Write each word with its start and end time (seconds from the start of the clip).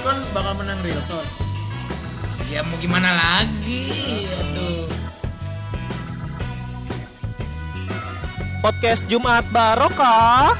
count 0.00 0.22
bakal 0.30 0.54
menang 0.54 0.78
real 0.86 1.02
count. 1.10 1.26
Ya 2.50 2.62
mau 2.62 2.78
gimana 2.78 3.14
lagi? 3.14 4.26
Aduh. 4.30 4.86
Podcast 8.62 9.06
Jumat 9.10 9.46
Barokah. 9.50 10.54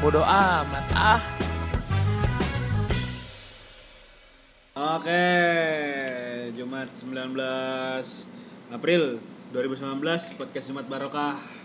Bodoh 0.00 0.24
amat 0.24 0.86
ah. 0.96 1.20
Oke, 4.96 5.26
Jumat 6.56 6.88
19 6.96 7.36
April 8.72 9.20
2019 9.52 10.40
podcast 10.40 10.66
Jumat 10.72 10.86
Barokah 10.88 11.59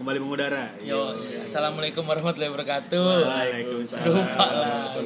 kembali 0.00 0.16
mengudara. 0.16 0.72
Yo, 0.80 1.12
Iya. 1.20 1.44
assalamualaikum 1.44 2.00
warahmatullahi 2.02 2.48
wabarakatuh. 2.48 3.12
Waalaikumsalam. 3.20 4.08
Lupa 4.08 4.46
lah. 4.48 4.96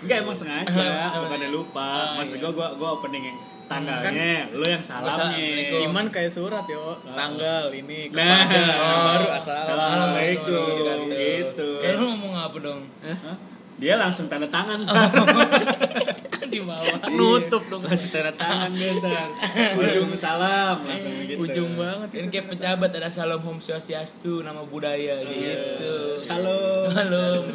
Enggak 0.00 0.16
emang 0.22 0.32
sengaja, 0.32 1.10
bukannya 1.26 1.50
lupa. 1.50 1.82
Ah, 1.82 2.14
Maksud 2.16 2.38
iya. 2.38 2.42
gua 2.46 2.52
gua 2.54 2.68
gua 2.72 2.88
opening 2.96 3.24
yang 3.26 3.38
tanggalnya, 3.66 4.46
lu 4.52 4.64
yang 4.64 4.78
salamnya. 4.80 5.82
Iman 5.82 6.06
kayak 6.08 6.30
surat 6.30 6.62
yo, 6.64 6.94
tanggal 7.04 7.68
ini 7.70 8.08
Nah, 8.08 8.46
kepada 8.46 8.78
Oh. 8.78 9.02
baru 9.04 9.26
assalamualaikum. 9.28 11.10
Gitu. 11.10 11.68
Kayak 11.82 11.94
lu 11.98 12.04
ngomong 12.08 12.34
apa 12.38 12.56
dong? 12.56 12.80
Hah? 13.02 13.36
Dia 13.76 13.94
langsung 13.96 14.30
tanda 14.30 14.46
tangan. 14.46 14.86
Di 16.50 16.60
bawah. 16.66 16.98
Nutup 17.14 17.62
dong. 17.70 17.86
Masih 17.86 18.10
tanda 18.10 18.34
tangan 18.34 18.74
dia 18.74 18.90
ntar. 18.98 19.30
Ujung 19.78 20.10
salam 20.18 20.82
langsung 20.82 21.14
gitu. 21.22 21.46
Ujung 21.46 21.70
banget. 21.78 22.08
Ini 22.18 22.28
kayak 22.28 22.46
pejabat 22.50 22.90
ada 22.90 23.06
Salam 23.06 23.38
Home 23.46 23.62
Swastiastu 23.62 24.42
nama 24.42 24.66
budaya 24.66 25.22
gitu. 25.22 26.18
Salam. 26.18 26.90
Halo. 26.90 27.46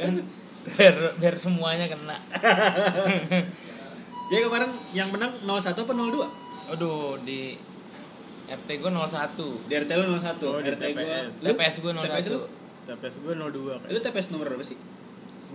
Kan 0.00 0.24
biar 0.64 0.96
biar 1.20 1.34
semuanya 1.36 1.92
kena. 1.92 2.16
Dia 4.28 4.44
kemarin 4.44 4.70
yang 4.92 5.08
menang 5.08 5.40
01 5.40 5.72
apa 5.72 5.92
02? 5.92 6.76
Aduh 6.76 7.16
di 7.24 7.56
RT 8.48 8.68
gue 8.80 8.90
01 8.92 9.68
Di 9.68 9.74
RT 9.76 9.90
lu 9.96 10.04
01. 10.20 10.40
Oh, 10.44 10.60
di 10.60 10.68
RT. 10.72 10.82
TPS. 10.92 11.34
Gue 11.44 11.52
TPS 11.56 12.26
lu? 12.32 12.40
01 12.44 12.88
TPS 12.88 13.14
gue 13.24 13.34
02 13.36 13.80
kan. 13.84 13.88
Lu 13.92 13.98
TPS 14.00 14.28
nomor 14.32 14.46
berapa 14.52 14.64
sih? 14.64 14.76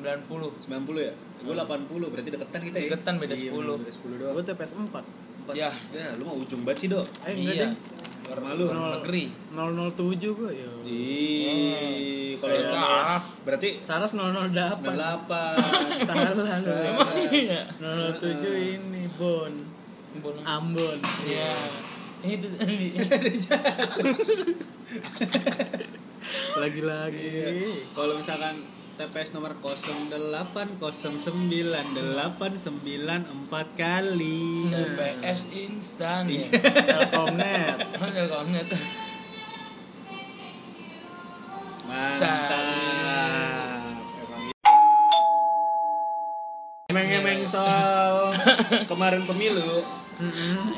90 0.03 0.67
90 0.67 1.07
ya? 1.07 1.13
Gue 1.43 1.55
80 1.55 2.11
berarti 2.11 2.29
deketan 2.35 2.61
kita 2.67 2.77
ya. 2.77 2.87
Deketan, 2.91 3.13
beda 3.23 3.33
Iya, 3.39 3.51
10. 3.55 3.79
Beda 3.79 3.91
10 3.95 4.19
doang. 4.19 4.33
Gue 4.35 4.43
TPS 4.43 4.71
4. 4.75 4.83
Empat. 4.83 5.55
Ya. 5.55 5.71
Ya, 5.95 6.07
lu 6.19 6.23
mau 6.27 6.35
ujung 6.39 6.63
banget 6.67 6.77
sih, 6.83 6.87
Dok. 6.91 7.07
Eh 7.27 7.35
enggak 7.35 7.55
Iya 7.55 7.67
deh. 7.67 7.73
Malu. 8.39 8.71
Negeri 8.71 9.23
007 9.51 10.15
gue 10.31 10.51
yo. 10.55 10.71
Ih, 10.87 12.39
kalau 12.39 12.55
kalah. 12.71 13.19
berarti 13.43 13.83
Saras 13.83 14.15
008. 14.15 14.79
98. 14.79 14.79
Salah 16.07 16.31
lu. 16.31 16.43
Salah. 16.47 17.11
Iya 17.29 17.61
007 17.83 18.79
ini 18.79 19.03
Bon. 19.19 19.51
Ambon. 20.47 20.99
Iya 21.27 21.51
Itu 22.23 22.47
tadi 22.55 22.95
Lagi-lagi. 26.63 27.19
Iya. 27.19 27.49
Kalau 27.91 28.13
misalkan 28.15 28.55
TPS 28.93 29.33
nomor 29.33 29.57
0809899 29.57 30.77
kali. 33.73 34.69
TPS 34.69 35.49
instan 35.49 36.29
ya 36.29 36.45
Telkomnet. 36.53 37.77
Oh, 38.03 38.09
Telkomnet 38.13 38.69
Mantap. 41.89 42.53
Emang 44.23 44.41
gitu. 44.45 44.53
Emeng-emeng 46.93 47.41
soal 47.49 48.29
kemarin 48.91 49.25
pemilu, 49.25 49.81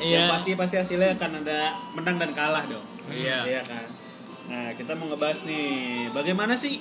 Iya 0.00 0.20
pasti 0.32 0.56
pasti 0.56 0.80
hasilnya 0.80 1.20
akan 1.20 1.44
ada 1.44 1.76
menang 1.92 2.16
dan 2.16 2.32
kalah 2.32 2.64
dong. 2.64 2.84
Iya. 3.12 3.44
Iya 3.44 3.62
kan. 3.62 3.86
Nah, 4.46 4.70
kita 4.74 4.94
mau 4.94 5.10
ngebahas 5.10 5.42
nih, 5.42 6.08
bagaimana 6.14 6.54
sih 6.54 6.78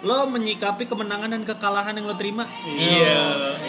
lo 0.00 0.24
menyikapi 0.26 0.84
kemenangan 0.84 1.28
dan 1.30 1.42
kekalahan 1.42 1.92
yang 1.92 2.06
lo 2.06 2.14
terima? 2.14 2.48
Iya. 2.62 3.20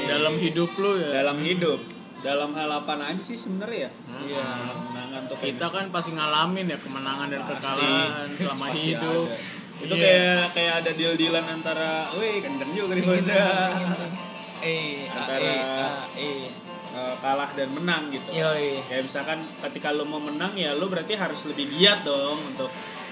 Dalam 0.07 0.35
hidup 0.35 0.71
lu 0.75 0.95
ya. 0.95 1.09
Dalam 1.17 1.37
hidup, 1.37 1.79
dalam 2.19 2.51
hal 2.53 2.69
apa 2.69 2.93
aja 2.97 3.19
sih 3.19 3.35
sebenarnya 3.35 3.87
ya? 3.87 3.91
Iya. 4.21 4.43
Kemenangan 4.71 5.21
tuh 5.27 5.35
Kita 5.37 5.67
kan 5.67 5.85
pasti 5.89 6.11
ngalamin 6.11 6.65
ya 6.65 6.77
kemenangan 6.77 7.27
dan 7.27 7.41
kekalahan 7.43 8.27
selama 8.39 8.65
Pasti 8.69 8.81
hidup. 8.89 9.25
ada. 9.27 9.59
Itu 9.81 9.93
Iya. 9.93 10.03
kayak 10.03 10.45
kayak 10.53 10.73
ada 10.79 10.91
deal-dealan 10.93 11.45
antara, 11.49 11.91
weh 12.13 12.37
kenceng 12.37 12.71
juga 12.71 12.93
nih 12.93 13.03
Honda. 13.03 13.45
Eh 14.61 15.09
Antara- 15.09 15.41
Eh 15.41 15.61
Eh 16.17 16.43
Eh, 16.91 17.15
kalah 17.17 17.47
dan 17.49 17.71
menang 17.71 18.11
gitu. 18.11 18.35
Yoi 18.35 18.83
Kayak 18.83 19.07
misalkan 19.07 19.39
ketika 19.63 19.95
lo 19.95 20.03
mau 20.03 20.19
menang 20.19 20.51
ya 20.53 20.75
lo 20.75 20.85
berarti 20.85 21.15
harus 21.15 21.39
lebih 21.47 21.71
giat 21.71 22.03
dong 22.03 22.35
untuk 22.45 22.67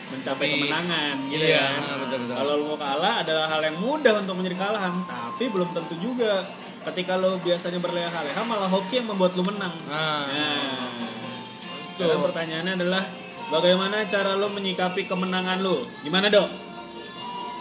mencapai 0.10 0.42
Tapi- 0.42 0.54
kemenangan 0.60 1.16
gitu 1.28 1.46
Iya, 1.46 1.62
kan. 1.62 1.98
betul, 2.00 2.18
betul. 2.20 2.36
Kalau 2.36 2.52
lo 2.52 2.64
mau 2.66 2.78
kalah 2.78 3.14
adalah 3.20 3.46
hal 3.48 3.62
yang 3.64 3.78
mudah 3.78 4.14
untuk 4.18 4.36
menjadi 4.36 4.58
kalahan, 4.60 4.94
tapi 5.04 5.44
belum 5.48 5.70
tentu 5.72 5.96
juga. 5.96 6.34
Ketika 6.80 7.14
lo 7.16 7.38
biasanya 7.38 7.78
berleha-leha 7.78 8.42
malah 8.42 8.66
hoki 8.66 8.98
yang 8.98 9.08
membuat 9.08 9.34
lo 9.34 9.44
menang. 9.44 9.76
Nah 9.86 10.24
Nah, 10.26 10.62
sekarang 11.96 12.24
pertanyaannya 12.24 12.74
adalah 12.76 13.04
bagaimana 13.50 14.04
cara 14.06 14.34
lo 14.34 14.48
menyikapi 14.48 15.04
kemenangan 15.04 15.60
lo? 15.60 15.84
Gimana 16.00 16.32
dok? 16.32 16.48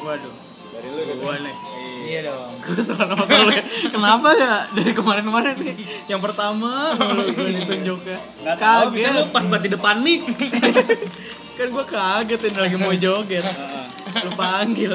Waduh. 0.00 0.34
Dari 0.70 0.88
lo 0.88 1.02
Gua 1.18 1.34
nih. 1.36 1.56
Iya 1.98 2.20
dong 2.24 2.46
Gue 2.62 2.78
salah 2.78 3.10
nama 3.10 3.26
soalnya. 3.26 3.60
Kenapa 3.90 4.28
ya 4.32 4.54
dari 4.70 4.94
kemarin-kemarin 4.94 5.56
nih? 5.58 5.76
Yang 6.06 6.20
pertama 6.22 6.94
lu 6.94 7.34
gue 7.34 7.50
ditunjuknya. 7.58 8.18
Gak 8.46 8.56
tau, 8.56 8.82
bisa 8.88 9.10
lo 9.10 9.26
Kaget. 9.26 9.34
pas 9.34 9.58
di 9.58 9.68
depan 9.68 9.96
nih. 10.00 10.18
Kan 11.58 11.74
gue 11.74 11.84
kaget 11.90 12.40
ini 12.46 12.58
lagi 12.62 12.76
mau 12.78 12.94
joget. 12.94 13.42
Lu 14.24 14.30
panggil. 14.38 14.94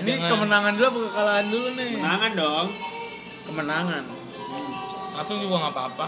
Ini 0.00 0.12
Jangan. 0.16 0.28
kemenangan 0.32 0.72
dulu 0.80 0.86
apa 0.88 0.98
kekalahan 1.04 1.46
dulu 1.52 1.68
nih? 1.76 1.90
Kemenangan 2.00 2.30
dong. 2.32 2.66
Kemenangan. 3.44 4.02
Atau 5.12 5.36
juga 5.36 5.54
nggak 5.60 5.74
apa-apa 5.76 6.06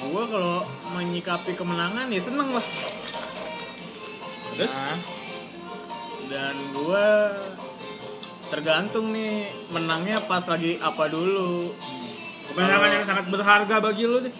Gue 0.00 0.24
kalau 0.24 0.64
menyikapi 0.96 1.52
kemenangan 1.52 2.08
ya 2.08 2.20
seneng 2.22 2.48
lah. 2.56 2.66
Terus? 4.56 4.72
Nah, 4.72 4.98
Dan 6.28 6.56
gue 6.72 7.06
tergantung 8.48 9.12
nih 9.12 9.52
menangnya 9.68 10.24
pas 10.24 10.44
lagi 10.48 10.80
apa 10.80 11.12
dulu. 11.12 11.76
Kemenangan 12.52 12.88
yang 12.88 13.04
sangat 13.04 13.26
berharga 13.28 13.76
bagi 13.84 14.04
lo 14.08 14.24
deh. 14.24 14.32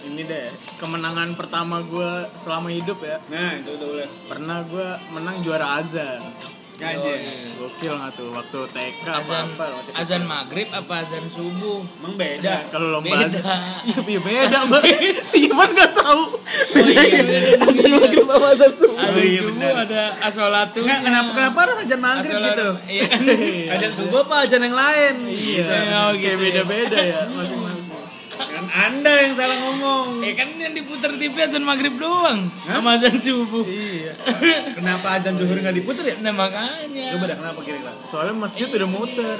Ini 0.00 0.22
deh 0.22 0.46
kemenangan 0.76 1.34
pertama 1.34 1.82
gue 1.82 2.10
selama 2.32 2.68
hidup 2.68 2.98
ya. 3.00 3.18
Nah, 3.28 3.56
itu 3.56 3.70
udah 3.72 3.86
boleh. 3.88 4.08
Pernah 4.24 4.58
gue 4.64 4.86
menang 5.10 5.36
juara 5.40 5.66
azan. 5.76 6.22
Anjir. 6.78 7.18
Gokil 7.58 7.90
nggak 7.90 8.12
tuh 8.14 8.30
waktu 8.30 8.58
TK 8.70 9.02
apa 9.02 9.18
azan 9.18 9.46
apa 9.50 9.64
masih 9.74 9.90
kecil. 9.90 9.98
azan 9.98 10.22
maghrib 10.24 10.68
apa 10.70 10.94
azan 11.02 11.24
subuh 11.28 11.82
Emang 11.98 12.14
beda. 12.14 12.54
Kalau 12.70 12.94
lomba 12.94 13.10
Beda. 13.10 13.26
azan, 13.26 13.42
iya 13.90 13.98
iya 13.98 14.20
beda 14.22 14.58
mbak. 14.62 14.82
si 15.28 15.36
Iman 15.44 15.68
nggak 15.68 15.90
tahu. 15.92 16.22
iya, 16.78 17.18
beda. 17.18 17.66
azan 17.66 17.90
maghrib 17.92 18.24
sama 18.24 18.46
azan 18.48 18.72
subuh. 18.72 18.94
azan 18.96 19.18
iya, 19.18 19.40
subuh 19.42 19.54
benar. 19.58 19.74
ada 19.82 20.02
asolatu 20.22 20.78
Enggak, 20.78 21.00
kenapa 21.02 21.30
kenapa 21.34 21.58
harus 21.58 21.76
ajan 21.82 21.98
maghrib 22.00 22.30
Asolat- 22.30 22.54
gitu? 22.54 22.68
iya 22.86 23.04
Ajan 23.74 23.92
subuh 23.92 24.18
apa 24.22 24.34
ajan 24.46 24.60
yang 24.62 24.76
lain? 24.78 25.14
Iya, 25.26 25.66
Oh, 25.98 26.08
gitu 26.14 26.22
kayak 26.22 26.30
ya. 26.30 26.34
beda-beda 26.38 26.98
ya 27.00 27.20
masing-masing. 27.28 27.67
Anda 28.78 29.26
yang 29.26 29.34
salah 29.34 29.58
ngomong. 29.58 30.22
Eh 30.22 30.32
kan 30.32 30.54
yang 30.54 30.70
diputar 30.70 31.10
TV 31.12 31.34
azan 31.34 31.66
maghrib 31.66 31.98
doang 31.98 32.46
sama 32.62 32.94
azan 32.94 33.18
subuh. 33.18 33.66
Iya. 33.66 34.14
Kenapa 34.70 35.18
ajan 35.18 35.34
zuhur 35.34 35.58
nggak 35.58 35.74
diputer 35.74 36.04
ya? 36.06 36.16
Nah 36.22 36.30
makanya. 36.30 37.18
Coba 37.18 37.24
dah 37.26 37.36
kenapa 37.36 37.60
kira-kira? 37.60 37.92
Soalnya 38.06 38.38
masjid 38.38 38.70
udah 38.70 38.86
muter. 38.86 39.36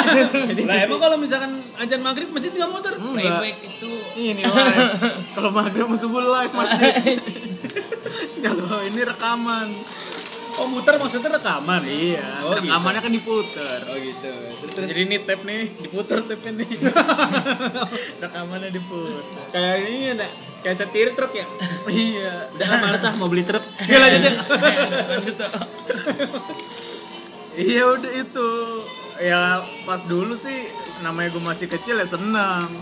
Jadi 0.52 0.62
Lah 0.68 0.76
emang 0.84 1.00
kalau 1.00 1.16
misalkan 1.16 1.50
ajan 1.80 2.00
maghrib 2.00 2.28
masjid 2.28 2.52
nggak 2.52 2.68
muter? 2.68 2.92
enggak. 2.92 3.40
Playback 3.40 3.56
itu 3.64 3.90
Ini 4.12 4.42
live. 4.52 4.90
Kalau 5.32 5.50
maghrib 5.50 5.84
sama 5.88 5.96
subuh 5.96 6.22
live 6.22 6.52
masjid. 6.52 6.92
Kalau 8.44 8.82
ini 8.82 9.00
rekaman. 9.06 9.68
Oh 10.52 10.68
muter 10.68 10.94
maksudnya 10.94 11.32
rekaman? 11.32 11.80
Iya, 11.82 12.44
Oh, 12.44 12.52
gitu. 12.54 12.68
rekamannya 12.68 13.00
kan 13.00 13.08
diputer. 13.10 13.78
Oh 13.84 13.96
gitu. 13.96 14.28
Terus, 14.28 14.72
terus 14.74 14.88
Jadi 14.92 15.00
ini 15.02 15.16
tape 15.20 15.42
nih, 15.42 15.62
diputer 15.80 16.18
tape 16.22 16.48
nih. 16.50 16.68
rekamannya 18.22 18.68
diputer. 18.68 19.22
kayak 19.48 19.76
ini 19.82 20.06
ada 20.12 20.26
kayak 20.60 20.76
setir 20.76 21.08
truk 21.12 21.32
ya. 21.32 21.46
Iya. 21.86 22.52
Udah 22.52 22.66
ah, 22.68 22.78
males 22.80 23.02
ah 23.02 23.14
mau 23.16 23.26
beli 23.26 23.42
truk. 23.42 23.64
Ya 23.90 23.96
lanjutin. 23.98 24.34
Lanjut. 24.38 25.36
Iya 27.52 27.82
udah 27.86 28.12
itu. 28.12 28.48
Ya 29.20 29.60
pas 29.84 30.00
dulu 30.02 30.32
sih 30.34 30.72
namanya 31.00 31.28
gue 31.30 31.42
masih 31.42 31.68
kecil 31.68 32.00
ya 32.00 32.08
senang. 32.08 32.72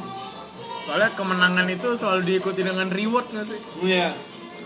Soalnya 0.80 1.10
kemenangan 1.12 1.66
itu 1.66 1.92
selalu 1.92 2.22
diikuti 2.24 2.62
dengan 2.62 2.86
reward 2.86 3.26
gak 3.30 3.46
sih? 3.46 3.60
Iya. 3.82 4.14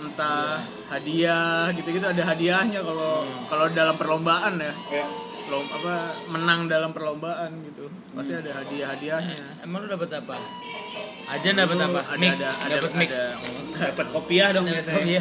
Entah 0.05 0.61
hadiah 0.93 1.73
gitu-gitu 1.73 2.05
ada 2.05 2.23
hadiahnya 2.29 2.81
kalau 2.85 3.25
kalau 3.49 3.67
dalam 3.73 3.97
perlombaan 3.97 4.61
ya. 4.61 4.73
Ya. 4.93 5.07
lom 5.45 5.69
apa 5.69 6.17
menang 6.33 6.73
dalam 6.73 6.89
perlombaan 6.97 7.53
gitu 7.69 7.85
pasti 8.17 8.33
ada 8.33 8.65
hadiah-hadiahnya 8.65 9.61
Emang 9.61 9.85
lu 9.85 9.93
dapat 9.93 10.25
apa? 10.25 10.41
Aja 11.29 11.49
dapat 11.53 11.77
apa? 11.85 12.01
ada 12.01 12.17
Mic. 12.17 12.33
ada 12.41 12.49
ada 12.65 12.75
Dapat 12.81 12.93
mic. 12.97 13.09
ada 13.13 13.25
Dapat 13.93 14.07
kopiah 14.09 14.49
dong 14.57 14.65
biasanya. 14.65 15.21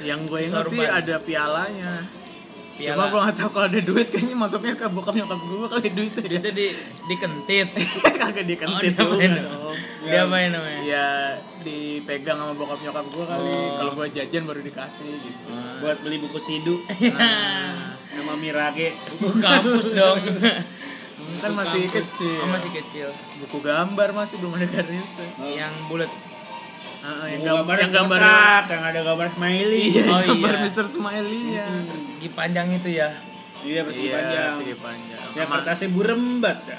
Yang 0.00 0.20
gue 0.28 0.40
ingat 0.48 0.64
sih 0.72 0.80
ada 0.88 1.16
pialanya 1.20 1.92
Cuma 2.76 2.84
Piala. 2.92 3.08
gue 3.08 3.20
gak 3.22 3.34
tau 3.34 3.48
kalau 3.50 3.66
ada 3.66 3.80
duit 3.80 4.06
kayaknya 4.06 4.36
masuknya 4.36 4.74
ke 4.74 4.84
bokap 4.86 5.14
nyokap 5.14 5.40
gue 5.40 5.66
kali 5.66 5.86
duitnya 5.90 6.22
Duitnya 6.22 6.52
di 6.52 6.66
dikentit. 7.06 7.68
kagak 8.20 8.36
Oh, 8.36 8.44
dikentit 8.44 8.92
diapain 8.92 9.00
juga 9.32 9.40
dong? 9.40 9.52
dong 9.64 9.76
Diapain 10.02 10.50
namanya? 10.50 10.80
ya 10.82 11.06
dipegang 11.58 12.36
sama 12.36 12.52
bokap 12.52 12.78
nyokap 12.78 13.04
gue 13.06 13.24
kali 13.26 13.48
Oh. 13.48 13.74
kalau 13.76 13.92
gue 13.94 14.06
jajan 14.12 14.42
baru 14.44 14.60
dikasih 14.60 15.08
gitu 15.16 15.48
Buat 15.78 15.98
beli 16.00 16.16
buku 16.18 16.36
sidu 16.36 16.84
Iya. 17.00 17.16
sama 18.14 18.32
Mirage. 18.34 18.92
Buku 19.14 19.36
kampus 19.38 19.92
dong. 19.92 20.20
kan 21.36 21.48
Buku 21.48 21.58
masih 21.58 21.80
kampus. 21.82 21.96
kecil 21.98 22.38
Oh, 22.38 22.48
masih 22.50 22.70
kecil. 22.74 23.08
buku 23.40 23.58
gambar 23.58 24.08
masih 24.10 24.36
belum 24.36 24.52
ada 24.54 24.66
garisnya 24.66 25.28
Yang 25.42 25.72
bulat. 25.88 26.10
Yang, 27.06 27.42
gambar 27.44 27.76
yang 27.78 27.92
gambar 27.94 28.18
kotak, 28.20 28.64
yang 28.68 28.84
ada 28.84 29.00
gambar 29.02 29.26
smiley. 29.30 29.82
iya, 29.88 30.02
Oh, 30.06 30.20
gambar 30.26 30.54
iya. 30.54 30.64
Mr. 30.66 30.84
Smiley 30.84 31.42
ya 31.52 31.66
Segi 31.86 32.28
panjang 32.30 32.66
itu 32.68 32.88
ya. 32.92 33.08
Iya, 33.62 33.80
persegi 33.82 34.06
iya 34.06 34.14
panjang. 34.16 34.52
segi 34.56 34.74
panjang 34.76 35.22
Ya 35.32 35.44
kertasnya 35.44 35.88
burembat 35.88 36.58
ya. 36.64 36.78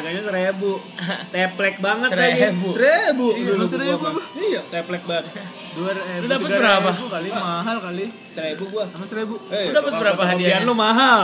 Harganya 0.00 0.22
seribu. 0.24 0.72
Teplek 1.34 1.76
banget 1.78 2.10
lagi. 2.10 2.40
Seribu. 2.40 2.68
Seribu. 2.72 3.26
Iya, 3.30 3.44
dulu 3.46 3.58
lu 3.58 3.66
seribu. 3.66 4.06
Iya, 4.34 4.60
teplek 4.66 5.02
banget. 5.04 5.26
dua 5.70 5.94
eh, 5.94 6.18
Lu 6.18 6.26
dapet 6.26 6.48
tiga 6.48 6.58
berapa? 6.58 6.90
ribu 6.90 7.06
kali 7.06 7.28
mahal 7.30 7.76
kali 7.78 8.04
Seribu 8.30 8.64
gua. 8.70 8.84
sama 8.90 9.06
seribu 9.06 9.34
Eh, 9.48 9.70
Lu 9.70 9.78
kalau 9.78 10.02
berapa 10.02 10.22
hadiahnya? 10.24 10.66
lu 10.66 10.74
mahal. 10.74 11.20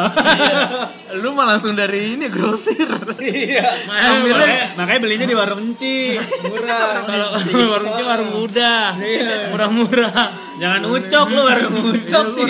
lu 1.19 1.29
mah 1.33 1.47
langsung 1.49 1.75
dari 1.75 2.15
ini 2.15 2.27
grosir 2.29 2.87
Iya. 3.19 3.67
Mahal, 3.85 4.23
Makanya, 4.23 4.63
makanya 4.77 5.01
belinya 5.01 5.27
di 5.27 5.35
warung 5.35 5.61
Enci. 5.65 6.15
Murah. 6.45 7.03
Kalau 7.03 7.29
warungnya 7.67 8.05
warung 8.13 8.31
muda. 8.33 8.75
Iya. 8.95 9.51
Murah-murah. 9.51 10.23
Jangan 10.57 10.83
ucok 10.87 11.27
lu 11.29 11.43
warung 11.43 11.75
ucok 11.91 12.25
Iya, 12.25 12.31
sih. 12.31 12.47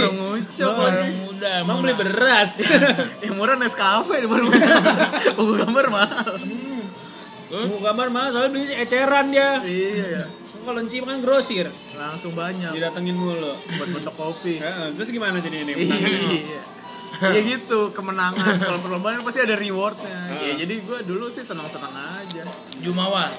Warung 0.58 0.78
Bang, 0.78 0.94
Warung 0.96 1.16
muda. 1.26 1.50
Emang 1.60 1.78
beli 1.78 1.94
beras. 1.94 2.50
yang 3.24 3.34
murah 3.34 3.54
Nescafe 3.54 4.16
di 4.16 4.26
baru 4.26 4.46
buku 5.36 5.52
gambar 5.58 5.86
mahal 5.88 6.32
Buku 7.46 7.78
gambar 7.78 8.08
mahal 8.08 8.28
soalnya 8.30 8.50
beli 8.50 8.64
eceran 8.72 9.26
dia. 9.28 9.60
iya 9.62 10.06
ya 10.12 10.24
Kalau 10.60 10.80
Enci 10.80 10.98
kan 10.98 11.20
grosir. 11.20 11.70
langsung 11.94 12.32
banyak. 12.32 12.74
Didatengin 12.74 13.14
mulu. 13.14 13.54
buat 13.54 13.88
bentuk 13.88 14.14
kopi. 14.14 14.58
Heeh, 14.64 14.90
Terus 14.94 15.08
gimana 15.08 15.38
jadi 15.38 15.62
ini? 15.62 15.72
iya. 15.78 16.62
Ya 17.16 17.40
gitu 17.40 17.94
kemenangan. 17.94 18.58
Kalau 18.58 18.76
perlombaan 18.78 19.22
pasti 19.22 19.40
ada 19.40 19.54
rewardnya. 19.54 20.36
Ya 20.36 20.52
jadi 20.54 20.74
gue 20.78 20.98
dulu 21.02 21.30
sih 21.30 21.40
senang 21.40 21.64
senang 21.64 21.94
aja. 21.94 22.44
Jumawa. 22.76 23.30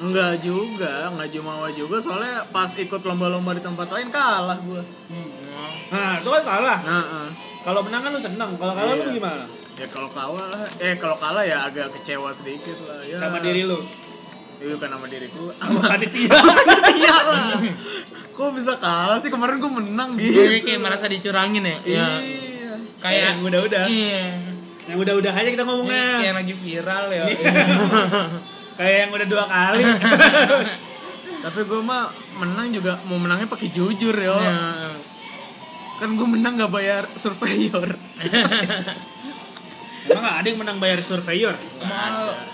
Enggak 0.00 0.40
juga 0.40 1.08
enggak 1.08 1.28
jumawa 1.30 1.68
juga 1.70 1.96
soalnya 1.98 2.44
pas 2.46 2.70
ikut 2.70 3.00
lomba-lomba 3.00 3.52
di 3.52 3.60
tempat 3.60 3.88
lain 3.88 4.08
kalah 4.08 4.58
gue 4.58 4.82
Nah, 5.90 6.16
itu 6.16 6.28
kan 6.30 6.42
kalah. 6.44 6.78
nah, 6.80 7.26
Kalau 7.60 7.82
menang 7.82 8.00
kan 8.00 8.10
lu 8.10 8.20
seneng. 8.20 8.54
Kalau 8.54 8.72
kalah 8.72 8.94
lu 8.94 9.04
Iya. 9.04 9.12
gimana? 9.12 9.44
ya 9.74 9.86
kalau 9.86 10.06
kalah 10.06 10.46
eh 10.78 10.94
kalau 10.94 11.16
kalah 11.16 11.42
ya 11.42 11.66
agak 11.66 11.90
kecewa 11.90 12.30
sedikit 12.30 12.78
lah 12.80 13.02
ya 13.02 13.18
Sama 13.18 13.40
diri 13.40 13.64
lu. 13.64 13.80
Iya 14.56 14.76
bukan 14.76 14.88
sama 14.88 15.06
diriku 15.06 15.50
Sama 15.52 15.80
panitia. 15.82 16.30
iya 16.94 17.16
lah 17.22 17.48
kok 18.30 18.50
bisa 18.54 18.76
kalah 18.76 19.18
sih 19.18 19.28
kemarin 19.28 19.58
gue 19.58 19.72
menang 19.74 20.14
gitu 20.14 20.36
Jadi 20.38 20.58
kayak 20.62 20.80
merasa 20.80 21.04
dicurangin 21.04 21.64
ya. 21.64 21.76
iya 21.82 22.08
Kayak 22.98 23.20
yang 23.26 23.38
udah-udah. 23.42 23.84
Iya. 23.84 24.24
Yang 24.86 24.98
udah-udah 25.00 25.32
aja 25.32 25.48
kita 25.50 25.64
ngomongnya. 25.64 26.06
kayak 26.18 26.34
lagi 26.36 26.54
viral 26.54 27.04
ya. 27.10 27.24
Kayak 28.80 28.96
yang 28.98 29.10
udah 29.12 29.28
dua 29.28 29.44
kali. 29.44 29.84
tapi 31.44 31.60
gue 31.62 31.80
mah 31.80 32.04
menang 32.36 32.68
juga 32.68 33.00
mau 33.02 33.16
menangnya 33.16 33.44
pakai 33.46 33.68
jujur 33.68 34.12
yo 34.12 34.36
Iya. 34.36 34.92
kan 35.96 36.12
gue 36.12 36.24
menang 36.26 36.52
gak 36.54 36.68
bayar 36.70 37.04
surveyor 37.14 37.92
Emang 40.02 40.22
gak 40.22 40.36
ada 40.38 40.46
yang 40.46 40.58
menang 40.58 40.76
bayar 40.76 41.00
surveyor? 41.00 41.56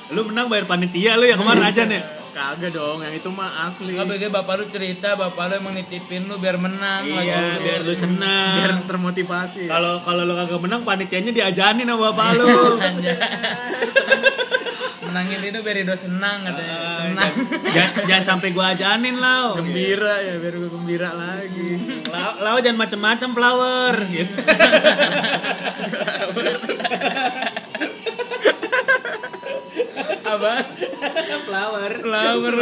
Lu 0.08 0.23
menang 0.25 0.46
bayar 0.46 0.67
panitia 0.67 1.14
lu 1.14 1.25
yang 1.25 1.34
kemarin 1.37 1.62
aja 1.64 1.82
nih. 1.84 2.02
kagak 2.31 2.69
dong 2.70 3.00
yang 3.00 3.11
itu 3.11 3.26
mah 3.26 3.64
asli 3.64 3.90
Nggak 3.90 4.06
begitu 4.08 4.28
bapak 4.28 4.55
lu 4.56 4.64
cerita, 4.69 5.17
bapak 5.17 5.44
lu 5.49 5.55
emang 5.56 5.73
nitipin 5.73 6.23
lu 6.25 6.37
biar 6.37 6.55
menang. 6.56 7.00
Iya, 7.02 7.17
lagi. 7.17 7.64
biar 7.64 7.81
lu 7.81 7.94
senang. 7.96 8.55
biar 8.56 8.70
termotivasi 8.84 9.67
Kalau 9.67 9.99
kalau 9.99 10.23
lu 10.23 10.34
kagak 10.37 10.61
menang 10.61 10.82
panitianya 10.82 11.32
diajanin 11.32 11.87
sama 11.87 12.12
bapak 12.12 12.28
lu. 12.34 12.46
Sanja. 15.16 15.32
Menangin 15.32 15.48
itu 15.48 15.58
biar 15.64 15.76
Rido 15.80 15.94
senang 15.96 16.38
katanya. 16.44 16.76
Ah, 16.76 17.00
Senang. 17.00 17.32
jangan, 17.74 17.92
jangan 18.04 18.24
sampai 18.28 18.48
gua 18.52 18.76
ajanin 18.76 19.16
lau. 19.16 19.56
gembira 19.56 20.20
ya 20.20 20.36
biar 20.36 20.54
gue 20.60 20.68
gembira 20.68 21.10
lagi 21.16 21.70
Lau, 22.12 22.32
lau 22.44 22.56
jangan 22.60 22.78
macem-macem 22.84 23.30
flower 23.32 23.94
gitu. 24.12 24.34
Apa? 30.26 30.54
flower. 31.46 31.92
Flower. 32.02 32.54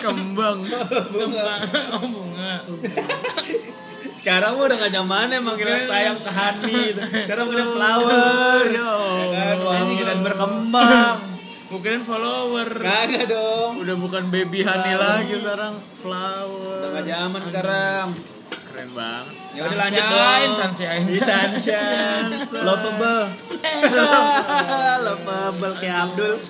kembang 0.00 0.58
Kembang. 0.64 1.60
Oh, 1.94 2.02
bunga. 2.02 2.52
Sekarang 4.10 4.54
mah 4.54 4.64
udah 4.64 4.76
gak 4.78 4.92
zamannya 4.92 5.38
manggil 5.38 5.68
tayang 5.84 6.18
ke 6.18 6.30
Hani 6.30 6.74
gitu. 6.90 7.00
Sekarang 7.22 7.44
manggilnya 7.46 7.68
flower. 7.70 8.62
Ya 8.66 8.78
Ya 8.78 9.26
kan, 9.30 9.56
wangi 9.60 9.96
dan 10.00 10.18
berkembang. 10.20 11.16
Bukan 11.68 12.00
follower. 12.00 12.68
Kagak 12.74 13.28
dong. 13.28 13.76
udah 13.78 13.94
bukan 13.94 14.22
baby 14.28 14.62
honey 14.62 14.94
lagi 14.94 15.34
sekarang 15.36 15.76
Udah 15.76 15.94
flower 15.94 16.80
gak 16.90 17.04
zaman 17.04 17.40
sekarang. 17.44 18.06
keren 18.48 18.90
banget 18.90 19.34
Ya 19.52 19.60
udah 19.66 19.78
lanjut 19.78 20.00
dong. 20.00 20.52
sunshine. 20.56 21.04
Di 21.04 21.20
sunshine. 21.20 22.30
Lovable. 22.58 23.22
Lovable 25.04 25.74
kayak 25.76 25.96
Abdul. 26.08 26.40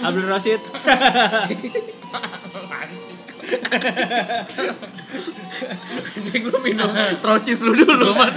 Abdul 0.00 0.24
Rashid. 0.24 0.60
ini 6.16 6.36
gue 6.36 6.58
minum 6.62 6.90
trocis 7.20 7.62
lu 7.62 7.72
dulu 7.72 8.12
man 8.12 8.34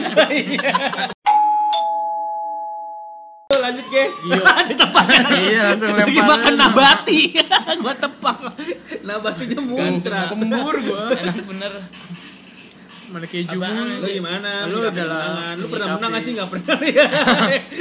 lanjut 3.60 3.86
ke. 3.92 4.04
Ditepak. 4.70 5.06
iya 5.36 5.62
langsung 5.74 5.94
Lagi 5.94 6.16
lempar 6.16 6.28
makan 6.32 6.54
nabati. 6.58 7.22
gua 7.84 7.94
tepak. 7.94 8.38
Nabatinya 9.06 9.60
muncrat. 9.62 10.26
sembur 10.30 10.76
gue 10.78 11.04
Enak 11.14 11.38
bener. 11.46 11.74
mana 13.10 13.26
keju. 13.26 13.58
Lu 13.58 14.06
gimana? 14.06 14.70
Lu 14.70 14.86
Nggak 14.86 14.94
adalah 14.94 15.18
menangan. 15.18 15.56
Lu 15.58 15.66
pernah 15.66 15.88
menang 15.98 16.12
gak 16.14 16.24
sih? 16.24 16.32
Gak 16.38 16.50
pernah 16.50 16.78
ya. 16.98 17.08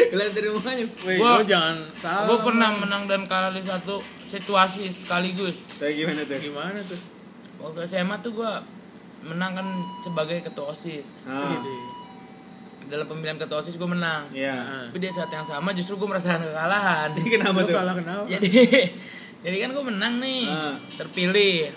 Kalian 0.08 0.30
dari. 0.32 0.48
Wih, 0.48 1.16
Gua- 1.20 1.36
lu 1.36 1.44
jangan 1.44 1.76
salah 2.00 2.24
Gue 2.26 2.38
pernah 2.40 2.70
menang 2.72 3.02
dan 3.04 3.22
kalah 3.28 3.52
di 3.52 3.60
satu 3.60 4.00
situasi 4.28 4.88
sekaligus. 4.88 5.56
Kayak 5.76 5.94
gimana 5.94 6.20
tuh? 6.24 6.38
gimana 6.40 6.80
tuh 6.84 7.00
Waktu 7.58 7.78
SMA 7.84 8.16
tuh 8.18 8.32
gue 8.34 8.52
menang 9.20 9.52
kan 9.52 9.66
sebagai 10.00 10.38
ketua 10.40 10.70
OSIS. 10.70 11.18
Ah, 11.24 11.58
Dalam 12.84 13.04
pemilihan 13.04 13.36
ketua 13.36 13.60
OSIS 13.60 13.74
gue 13.74 13.88
menang. 13.88 14.30
Iya. 14.30 14.88
Tapi 14.88 14.98
di 14.98 15.08
saat 15.08 15.28
yang 15.28 15.42
sama 15.42 15.70
justru 15.70 15.94
gue 15.94 16.06
merasakan 16.06 16.40
kekalahan. 16.44 17.08
Kenapa 17.18 17.58
tuh? 17.60 17.74
kalah 17.74 17.94
kenapa 17.94 18.22
jadi 18.24 18.50
jadi 19.44 19.56
kan 19.60 19.70
gue 19.70 19.84
menang 19.84 20.14
nih 20.18 20.42
Ah. 20.46 20.74
terpilih 20.94 21.70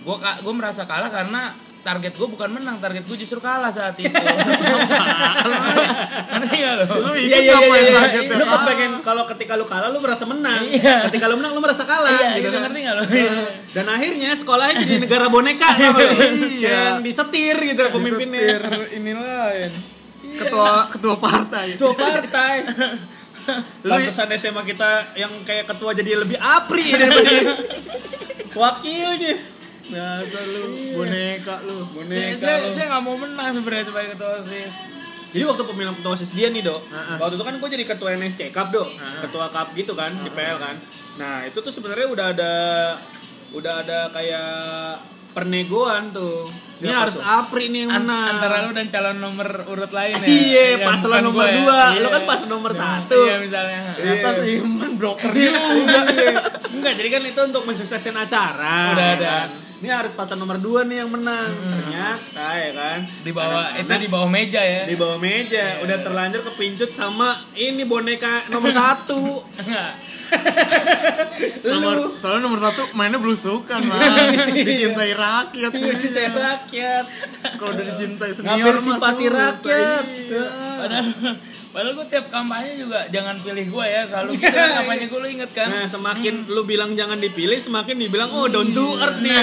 gue 0.00 0.16
gue 0.16 0.54
merasa 0.54 0.82
kalah 0.84 1.08
karena 1.08 1.54
target 1.80 2.12
gue 2.12 2.28
bukan 2.28 2.50
menang 2.52 2.76
target 2.76 3.08
gue 3.08 3.16
justru 3.16 3.40
kalah 3.40 3.72
saat 3.72 3.96
itu 3.96 4.12
karena 6.30 6.52
ya 6.52 6.70
lo 6.76 6.84
lu 6.84 7.12
Iya 7.16 7.38
iya 7.40 7.56
iya 7.56 7.80
iya. 7.80 8.00
Lu 8.36 8.44
kepengen 8.44 8.92
kalau 9.00 9.24
ketika 9.26 9.56
lu 9.56 9.64
kalah 9.64 9.88
lu 9.88 9.98
merasa 9.98 10.24
menang. 10.24 10.60
Iya. 10.68 11.08
Ketika 11.08 11.24
lu 11.26 11.40
menang 11.40 11.52
lu 11.52 11.60
merasa 11.60 11.84
kalah 11.84 12.20
iya 12.20 12.36
gitu 12.38 12.52
kan. 12.52 12.68
ngerti 12.68 12.78
gak 12.84 12.94
lo 12.96 13.02
Dan 13.72 13.86
akhirnya 13.88 14.30
sekolahnya 14.34 14.74
jadi 14.80 14.94
negara 15.00 15.26
boneka 15.26 15.68
lu? 15.80 16.00
Iya. 16.60 16.68
Yang 16.68 17.00
disetir 17.04 17.56
gitu 17.56 17.80
pemimpinnya. 17.88 18.40
Disetir 18.60 18.62
ini 18.96 19.12
lain 19.16 19.72
ketua 20.30 20.86
ketua 20.88 21.16
partai 21.18 21.74
Ketua 21.74 21.92
partai. 21.96 22.54
Pantesan 23.82 24.28
SMA 24.36 24.62
kita 24.62 25.16
yang 25.16 25.32
kayak 25.42 25.64
ketua 25.66 25.90
jadi 25.90 26.22
lebih 26.22 26.36
apri 26.36 26.92
daripada 26.92 27.56
wakilnya. 28.62 29.34
Biasa 29.90 30.38
lu 30.46 30.62
boneka 30.94 31.54
lu 31.62 31.78
saya 32.06 32.32
saya 32.34 32.56
saya 32.68 32.86
nggak 32.88 33.02
mau 33.02 33.16
menang 33.16 33.50
sebenarnya 33.52 33.84
sebagai 33.84 34.08
ketua 34.14 34.30
osis 34.38 34.74
Jadi 35.30 35.46
waktu 35.46 35.62
pemilihan 35.62 35.94
ketua 35.94 36.10
OSIS 36.10 36.34
dia 36.34 36.50
nih, 36.50 36.58
Dok. 36.60 36.90
Heeh. 36.90 37.16
Waktu 37.16 37.38
itu 37.38 37.44
kan 37.44 37.54
gue 37.54 37.68
jadi 37.70 37.84
ketua 37.86 38.18
NSC 38.18 38.50
Cup, 38.50 38.74
Dok. 38.74 38.90
Ketua 39.22 39.46
Cup 39.48 39.70
gitu 39.74 39.94
kan, 39.94 40.10
di 40.16 40.26
PL 40.26 40.58
kan. 40.58 40.74
Nah, 41.16 41.46
itu 41.46 41.54
tuh 41.56 41.70
sebenarnya 41.70 42.10
udah 42.10 42.26
ada 42.28 42.54
udah 43.52 43.74
ada 43.78 44.10
kayak 44.10 44.50
pernegoan 45.30 46.10
tuh. 46.10 46.50
Ini 46.76 46.88
Siapa 46.88 46.98
harus 47.00 47.14
tuh? 47.14 47.22
Apri 47.22 47.64
nih 47.68 47.80
yang 47.80 47.92
An- 47.92 48.02
menang. 48.02 48.26
antara 48.32 48.54
lu 48.64 48.72
dan 48.72 48.86
calon 48.88 49.18
nomor 49.18 49.48
urut 49.68 49.92
lain 49.92 50.18
ya. 50.18 50.26
Iya, 50.26 50.64
paslon 50.82 51.22
nomor 51.22 51.30
gue 51.36 51.46
ya. 51.46 51.54
dua. 51.62 51.78
Iya. 51.86 52.00
Lu 52.00 52.08
kan 52.10 52.22
paslon 52.26 52.50
nomor 52.50 52.70
Nah, 52.72 52.80
satu. 52.98 53.20
Iya 53.22 53.34
misalnya. 53.38 53.78
Ternyata 53.94 54.28
seiman 54.34 54.92
broker 54.96 55.30
Iya, 55.30 55.50
juga. 55.54 55.98
Enggak, 56.70 56.92
jadi 56.96 57.08
kan 57.08 57.22
itu 57.24 57.40
untuk 57.44 57.62
mensukseskan 57.62 58.16
acara. 58.18 58.78
Udah 58.90 59.06
ya 59.06 59.14
ada. 59.14 59.30
kan? 59.46 59.48
Ini 59.80 59.88
harus 59.88 60.12
paslon 60.12 60.44
nomor 60.44 60.60
dua 60.60 60.84
nih 60.84 61.00
yang 61.00 61.08
menang. 61.08 61.56
Ternyata 61.56 62.46
ya 62.52 62.70
kan. 62.76 62.98
Di 63.24 63.32
bawah 63.32 63.64
itu 63.80 63.88
di 63.88 64.08
bawah 64.12 64.28
meja 64.28 64.60
ya. 64.60 64.84
di 64.84 64.92
bawah 64.92 65.16
meja 65.16 65.80
udah 65.80 65.96
terlanjur 66.04 66.44
kepincut 66.52 66.92
sama 66.92 67.48
ini 67.56 67.88
boneka 67.88 68.52
nomor 68.52 68.68
satu. 68.80 69.40
Nomor, 71.70 72.20
soalnya 72.20 72.40
nomor 72.44 72.60
satu 72.60 72.82
mainnya 72.92 73.16
belusukan 73.16 73.80
mah. 73.84 74.00
Dicintai 74.68 75.12
rakyat. 75.16 75.70
Lu 75.72 75.94
cinta 75.96 76.20
rakyat. 76.28 77.04
Kalau 77.56 77.72
udah 77.72 77.84
dicintai 77.84 78.32
senior 78.36 78.74
mah 78.76 78.82
simpati 78.84 79.26
rakyat. 79.28 80.04
Iya. 80.04 80.44
Padahal 80.80 81.06
padahal 81.70 81.92
gue 82.02 82.06
tiap 82.10 82.26
kampanye 82.34 82.82
juga 82.82 83.06
jangan 83.14 83.38
pilih 83.40 83.66
gue 83.70 83.84
ya 83.86 84.02
selalu 84.02 84.42
gitu 84.42 84.50
kan 84.50 84.70
kampanye 84.82 85.06
gue 85.06 85.20
lu 85.22 85.28
inget 85.30 85.50
kan 85.54 85.68
Nah, 85.70 85.86
semakin 85.86 86.34
lu 86.50 86.66
bilang 86.66 86.98
jangan 86.98 87.22
dipilih, 87.22 87.62
semakin 87.62 87.94
dibilang 87.94 88.30
oh 88.34 88.50
don't 88.50 88.74
do 88.74 88.98
earth 88.98 89.22
nih. 89.22 89.38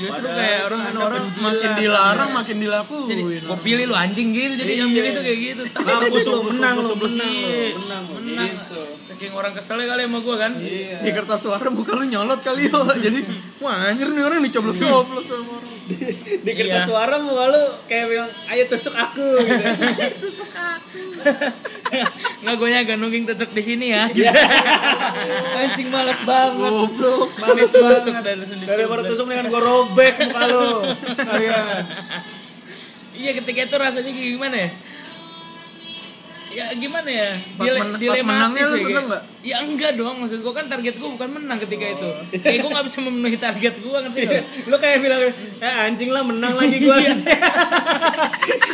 Justru 0.00 0.24
Padahal 0.24 0.40
kayak 0.40 0.60
orang 0.64 0.80
ada 0.82 0.98
orang 1.00 1.22
penjilat. 1.26 1.44
Makin 1.46 1.70
dilarang 1.76 2.30
makin 2.32 2.56
jadi 2.56 2.64
dilakuin. 2.64 3.42
gue 3.42 3.58
pilih 3.60 3.84
lu 3.84 3.94
anjing 3.94 4.28
gitu 4.30 4.54
jadi 4.56 4.72
yang 4.74 4.88
Iya. 4.88 4.96
pilih 4.96 5.10
tuh 5.10 5.22
kayak 5.22 5.38
gitu 5.42 5.62
Mampus 5.86 6.24
lu, 6.24 6.38
menang 6.42 6.74
lu, 6.78 6.90
menang 6.96 7.30
lu, 7.30 7.48
Iya. 7.50 7.68
menang 7.76 8.02
lu. 8.02 8.14
menang 8.18 8.48
Gitu. 8.50 8.80
saking 9.04 9.32
orang 9.32 9.52
keselnya 9.52 9.86
kali 9.86 10.02
sama 10.02 10.18
gue 10.18 10.36
kan 10.36 10.52
Di 10.96 11.10
kertas 11.10 11.40
suara 11.40 11.68
muka 11.68 11.92
lu 11.92 12.04
nyolot 12.04 12.40
kali 12.40 12.62
yo. 12.66 12.80
Jadi 13.04 13.20
wah 13.58 13.76
anjir 13.84 14.08
nih 14.08 14.22
orang 14.22 14.40
dicoblos-coblos 14.42 15.24
sama 15.24 15.52
orang. 15.52 15.78
Di 16.44 16.50
kertas 16.52 16.82
Iya. 16.82 16.88
suara 16.88 17.16
muka 17.16 17.44
lu 17.48 17.62
kayak 17.86 18.06
bilang, 18.06 18.30
ayo 18.46 18.62
tusuk 18.66 18.92
aku 18.92 19.26
gitu. 19.40 19.64
nggak 22.40 22.54
gue 22.56 22.68
nya 22.70 22.96
nungging 22.96 23.28
tetep 23.28 23.50
di 23.50 23.60
sini 23.60 23.92
ya 23.92 24.08
Anjing 25.54 25.88
males 25.88 26.16
banget. 26.22 26.72
Goblok. 26.72 27.28
manis 27.36 27.70
masuk 27.70 28.14
dan 28.16 28.36
langsung 28.40 28.58
Daripada 28.62 29.00
dicoblos. 29.02 29.10
tusuk 29.12 29.26
dengan 29.28 29.46
gue 29.46 29.60
robek 29.60 30.14
muka 30.22 30.42
lu. 30.46 30.66
Sekalian. 31.12 31.84
iya 33.12 33.30
ketika 33.36 33.60
itu 33.62 33.76
rasanya 33.76 34.10
gimana 34.10 34.56
ya 34.56 34.70
ya 36.50 36.64
gimana 36.74 37.06
ya? 37.06 37.30
Pas 37.54 37.64
Dile- 37.64 37.80
men- 37.80 37.96
pas 38.02 38.20
menangnya 38.20 38.64
lu 38.64 38.74
ya, 38.74 38.82
seneng 38.82 39.04
nggak? 39.06 39.22
ya 39.40 39.56
enggak 39.62 39.90
dong 39.94 40.16
maksud 40.18 40.38
gue 40.38 40.52
kan 40.52 40.66
target 40.66 40.94
gue 40.94 41.08
bukan 41.08 41.28
menang 41.30 41.58
ketika 41.58 41.86
itu. 41.88 42.08
Kayak 42.36 42.58
gue 42.60 42.70
nggak 42.70 42.86
bisa 42.86 42.98
memenuhi 43.00 43.38
target 43.38 43.74
gue 43.76 43.90
ngerti 43.96 44.20
nggak? 44.20 44.44
Lu 44.70 44.76
kayak 44.76 44.98
bilang 44.98 45.20
eh 45.22 45.74
anjing 45.80 46.10
lah 46.10 46.22
menang 46.22 46.52
lagi 46.52 46.76
gue 46.76 46.96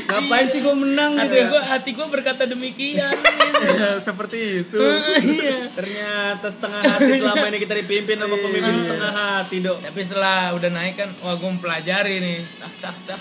ngapain 0.06 0.46
sih 0.48 0.60
gue 0.60 0.74
menang 0.74 1.12
hati 1.14 1.28
gitu 1.34 1.48
gue 1.48 1.62
hati 1.62 1.90
gue 1.92 2.06
berkata 2.06 2.42
demikian. 2.44 3.12
Gitu. 3.12 3.34
Ya, 3.76 3.96
seperti 3.96 4.62
itu. 4.62 4.76
iya. 5.22 5.72
Ternyata 5.72 6.44
setengah 6.46 6.82
hati 6.82 7.12
selama 7.16 7.48
ini 7.48 7.58
kita 7.58 7.72
dipimpin 7.74 8.16
sama 8.16 8.36
pemimpin 8.36 8.76
setengah 8.76 9.12
hati 9.12 9.56
dok. 9.60 9.80
Tapi 9.80 10.00
setelah 10.00 10.52
udah 10.52 10.70
naik 10.70 10.94
kan 10.94 11.08
wah 11.20 11.34
gue 11.34 11.48
mempelajari 11.48 12.20
nih. 12.20 12.38
Tak 12.56 12.72
tak 12.80 12.96
tak. 13.06 13.20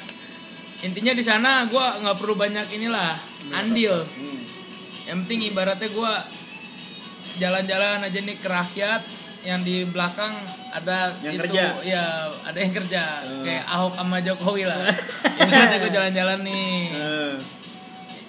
Intinya 0.82 1.12
di 1.12 1.24
sana 1.24 1.66
gue 1.66 1.80
nggak 1.80 2.18
perlu 2.20 2.36
banyak 2.36 2.68
inilah 2.70 3.16
andil. 3.54 4.06
yang 5.06 5.22
penting 5.22 5.54
ibaratnya 5.54 5.90
gue 5.94 6.14
jalan-jalan 7.38 8.02
aja 8.10 8.20
nih 8.26 8.38
ke 8.42 8.48
rakyat 8.50 9.02
yang 9.46 9.62
di 9.62 9.86
belakang 9.86 10.34
ada 10.74 11.14
Yang 11.22 11.34
itu 11.38 11.42
kerja. 11.46 11.64
Ya 11.86 12.06
ada 12.42 12.58
yang 12.58 12.74
kerja. 12.74 13.04
Kayak 13.46 13.66
Ahok 13.70 13.94
sama 13.94 14.18
Jokowi 14.26 14.64
lah. 14.66 14.90
Ibaratnya 15.40 15.78
gue 15.78 15.92
jalan-jalan 15.94 16.40
nih. 16.42 16.74
Eh, 16.98 17.34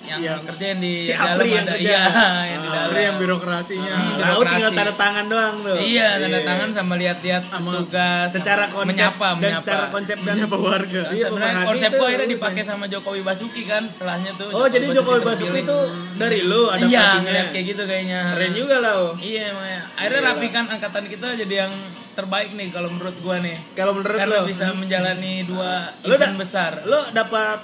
yang 0.08 0.20
Yang- 0.20 0.42
kerja 0.46 0.64
yang 0.66 0.80
di 0.80 0.92
si 0.96 1.10
dalam 1.10 1.26
Apri 1.32 1.48
yang 1.48 1.60
ada 1.60 1.72
kerja. 1.72 1.82
iya 1.82 2.02
yang 2.46 2.60
di 2.60 2.68
Ah. 2.68 2.72
dalam 2.72 2.88
Ada 2.88 3.00
yang 3.02 3.16
birokrasinya. 3.16 3.94
Hmm. 3.96 4.18
tahu 4.18 4.40
tinggal 4.42 4.72
tanda 4.72 4.94
tangan 4.94 5.24
doang 5.26 5.54
tuh 5.60 5.76
iya 5.78 6.08
tanda 6.16 6.40
tangan 6.42 6.68
sama 6.70 6.94
lihat-lihat 6.96 7.42
Sama- 7.46 7.72
tugas 7.74 8.26
secara 8.28 8.64
konsep 8.68 8.88
menyapa 8.88 9.26
dan 9.28 9.38
menyapa 9.40 9.60
secara 9.60 9.84
konsep 9.88 10.18
dan 10.18 10.34
Menyapa 10.36 10.56
warga. 10.58 11.00
Iya, 11.08 11.24
sebenarnya 11.24 11.64
konsep 11.64 11.90
gue 11.92 12.06
akhirnya 12.06 12.28
dipakai 12.30 12.62
sama 12.62 12.84
Jokowi 12.86 13.20
Basuki 13.20 13.62
kan 13.64 13.82
setelahnya 13.84 14.30
tuh 14.32 14.48
oh 14.48 14.66
jadi 14.66 14.86
Jokowi 14.92 15.20
Basuki 15.20 15.50
terpilih. 15.52 15.64
itu 15.64 15.78
dari 16.16 16.38
lu 16.42 16.62
iya 16.66 16.76
adaptasinya 16.76 17.20
ngeliat 17.22 17.48
kayak 17.50 17.64
gitu 17.66 17.82
kayaknya 17.84 18.20
keren 18.30 18.52
juga 18.52 18.76
lah 18.78 18.94
oh. 18.96 19.12
iya 19.18 19.44
makanya 19.50 19.80
akhirnya 19.94 20.20
rapikan 20.24 20.64
angkatan 20.66 21.04
kita 21.06 21.28
jadi 21.36 21.54
yang 21.60 21.72
terbaik 22.12 22.50
nih 22.50 22.68
kalau 22.70 22.88
menurut 22.88 23.16
gua 23.18 23.36
nih 23.38 23.56
kalau 23.72 23.92
menurut 23.92 24.16
karena 24.16 24.36
lo 24.36 24.46
bisa 24.46 24.72
menjalani 24.72 25.44
dua 25.44 25.72
event 26.02 26.32
da- 26.32 26.38
besar 26.38 26.72
lo 26.82 27.00
dapat 27.10 27.60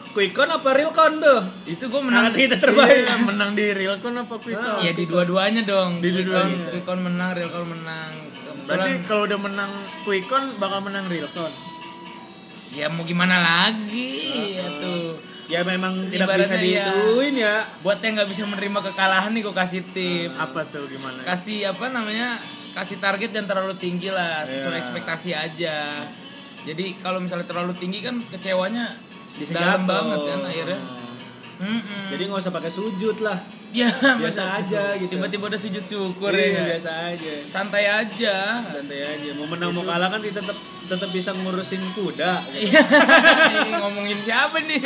real 0.00 0.10
quickcon 0.10 0.48
apa 0.48 0.68
realcon 0.72 1.12
tuh 1.16 1.40
itu 1.64 1.84
gua 1.86 2.00
menang 2.00 2.30
kita 2.30 2.56
terbaik 2.56 3.04
Iya, 3.04 3.16
menang 3.20 3.50
di 3.52 3.64
Realcon 3.68 4.14
apa 4.16 4.34
Quickcon? 4.36 4.78
ya 4.80 4.92
di 4.92 5.04
dua-duanya 5.04 5.62
dong 5.62 5.98
Di 5.98 6.08
dua-duanya. 6.08 6.46
Quickcon- 6.48 6.70
Quickcon 6.72 6.98
menang 7.00 7.30
Realcon 7.32 7.66
menang 7.68 8.10
Berarti 8.64 8.90
kalau 9.02 9.22
udah 9.24 9.38
menang 9.38 9.70
Quickcon 10.02 10.44
bakal 10.56 10.80
menang 10.80 11.06
Realcon. 11.06 11.52
ya 12.68 12.84
mau 12.86 13.00
gimana 13.00 13.40
lagi 13.40 14.12
ya 14.54 14.68
tuh 14.76 15.16
ya 15.46 15.60
memang 15.62 16.04
tidak 16.06 16.36
bisa 16.36 16.52
ya. 16.52 16.60
diituin 16.60 17.34
ya 17.34 17.54
buat 17.80 17.96
yang 17.98 18.12
nggak 18.14 18.28
bisa 18.28 18.44
menerima 18.44 18.78
kekalahan 18.84 19.32
nih 19.32 19.40
gua 19.40 19.56
kasih 19.56 19.80
tips 19.88 20.36
Apa 20.36 20.68
tuh 20.68 20.84
gimana? 20.84 21.24
kasih 21.24 21.64
apa 21.66 21.88
namanya 21.88 22.36
kasih 22.70 22.96
target 22.98 23.32
yang 23.32 23.46
terlalu 23.46 23.72
tinggi 23.74 24.08
lah 24.08 24.44
sesuai 24.44 24.68
Iya. 24.70 24.82
ekspektasi 24.84 25.30
aja 25.32 25.78
jadi 26.60 26.84
kalau 27.00 27.18
misalnya 27.18 27.46
terlalu 27.46 27.72
tinggi 27.74 28.04
kan 28.04 28.20
kecewanya 28.22 28.92
dalam 29.46 29.54
jatuh. 29.76 29.86
banget 29.86 30.20
kan 30.24 30.40
akhirnya 30.44 30.80
Mm-mm. 31.58 32.06
jadi 32.08 32.22
nggak 32.24 32.38
usah 32.38 32.54
pakai 32.54 32.70
sujud 32.70 33.16
lah 33.18 33.38
ya 33.68 33.90
biasa 33.90 34.42
aja 34.56 34.94
gitu. 34.94 35.10
tiba-tiba 35.10 35.44
udah 35.44 35.58
sujud 35.58 35.82
syukur 35.82 36.30
Iya, 36.30 36.46
ya 36.48 36.62
biasa 36.70 36.90
aja 37.10 37.32
santai 37.44 37.84
aja 37.84 38.36
santai 38.64 39.00
aja 39.04 39.30
mau 39.34 39.44
menang 39.44 39.70
mau 39.72 39.82
kalah 39.82 40.06
kan 40.06 40.22
kita 40.22 40.38
tetap 40.38 40.54
tetap 40.86 41.10
bisa 41.10 41.34
ngurusin 41.34 41.82
kuda 41.92 42.46
Iya. 42.48 42.78
Ini 43.58 43.70
ngomongin 43.76 44.18
siapa 44.22 44.56
nih 44.56 44.80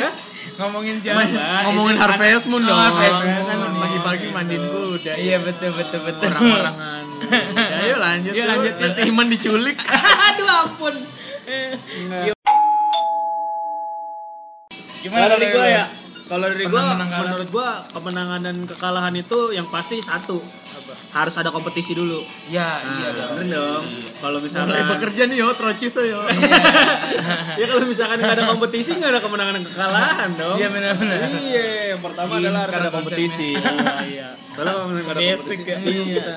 ngomongin 0.53 0.97
siapa 0.99 1.21
Ngomongin 1.63 1.95
Harvest 1.95 2.45
Moon 2.47 2.61
Oh, 2.61 2.67
dong. 2.67 2.75
Harvest 2.75 3.21
Moon. 3.53 3.73
Pagi-pagi 3.77 4.25
mandiin 4.29 4.65
kuda. 4.65 5.13
iya 5.15 5.37
betul 5.39 5.71
betul 5.71 6.01
betul 6.03 6.27
Orang-orangan. 6.27 7.03
Ya, 7.23 7.77
Ayo 7.85 7.95
lanjut. 7.97 8.31
Yuk, 8.31 8.35
yuk. 8.35 8.49
lanjut. 8.49 8.73
Nanti 8.75 9.01
Iman 9.05 9.27
diculik. 9.29 9.77
aduh 10.27 10.49
ampun 10.59 10.95
gimana 15.03 15.19
kalau 15.21 15.35
dari 15.35 15.47
gua 15.49 15.65
ya 15.67 15.85
kalau 16.23 16.45
dari 16.47 16.65
kalah? 16.65 16.95
menurut 17.21 17.49
gua 17.49 17.69
kemenangan 17.85 18.39
dan 18.41 18.55
kekalahan 18.63 19.13
itu 19.13 19.39
yang 19.51 19.67
pasti 19.67 19.99
satu 19.99 20.39
harus 21.09 21.35
ada 21.35 21.49
kompetisi 21.49 21.93
dulu 21.93 22.23
ya 22.47 22.79
iya 22.81 23.07
Nah, 23.07 23.11
dong 23.13 23.31
bener 23.37 23.53
dong 23.53 23.83
kalau 24.17 24.37
misalkan 24.39 24.71
Mulai 24.71 24.83
bekerja 24.89 25.23
nih 25.25 25.37
yo, 25.37 25.47
trocis 25.53 25.93
yo. 25.99 26.21
ya 27.59 27.65
kalau 27.67 27.83
misalkan 27.83 28.17
nggak 28.17 28.33
ada 28.33 28.45
kompetisi 28.47 28.89
nggak 28.93 29.11
ada 29.11 29.21
kemenangan 29.21 29.53
dan 29.53 29.65
kekalahan 29.65 30.29
dong 30.33 30.55
Iya, 30.55 30.67
benar-benar. 30.69 31.19
iya 31.29 31.65
yang 31.91 32.01
pertama 32.01 32.31
Iya, 32.31 32.39
adalah 32.41 32.61
harus 32.61 32.75
ada 32.75 32.89
kompetisi. 32.89 33.49
Oh, 33.53 33.61
iya 34.03 34.27
soalnya 34.49 34.73
kalau 34.73 34.87
nggak 34.87 35.05
ada 35.07 35.19
Basic 35.19 35.37
kompetisi 35.59 35.69
ya. 35.69 35.77
bingung 35.79 36.07
Iya. 36.07 36.23
kita 36.23 36.33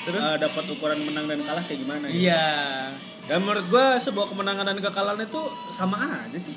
terus 0.00 0.20
eh, 0.22 0.36
dapat 0.38 0.64
ukuran 0.70 0.98
menang 1.02 1.26
dan 1.26 1.38
kalah 1.42 1.62
kayak 1.62 1.78
gimana 1.78 2.04
ya? 2.04 2.12
iya 2.12 2.46
Dan 3.26 3.38
menurut 3.40 3.66
gua 3.68 3.86
sebuah 3.96 4.26
kemenangan 4.26 4.64
dan 4.64 4.78
kekalahan 4.80 5.20
itu 5.20 5.42
sama 5.70 5.96
aja 6.20 6.34
sih. 6.34 6.56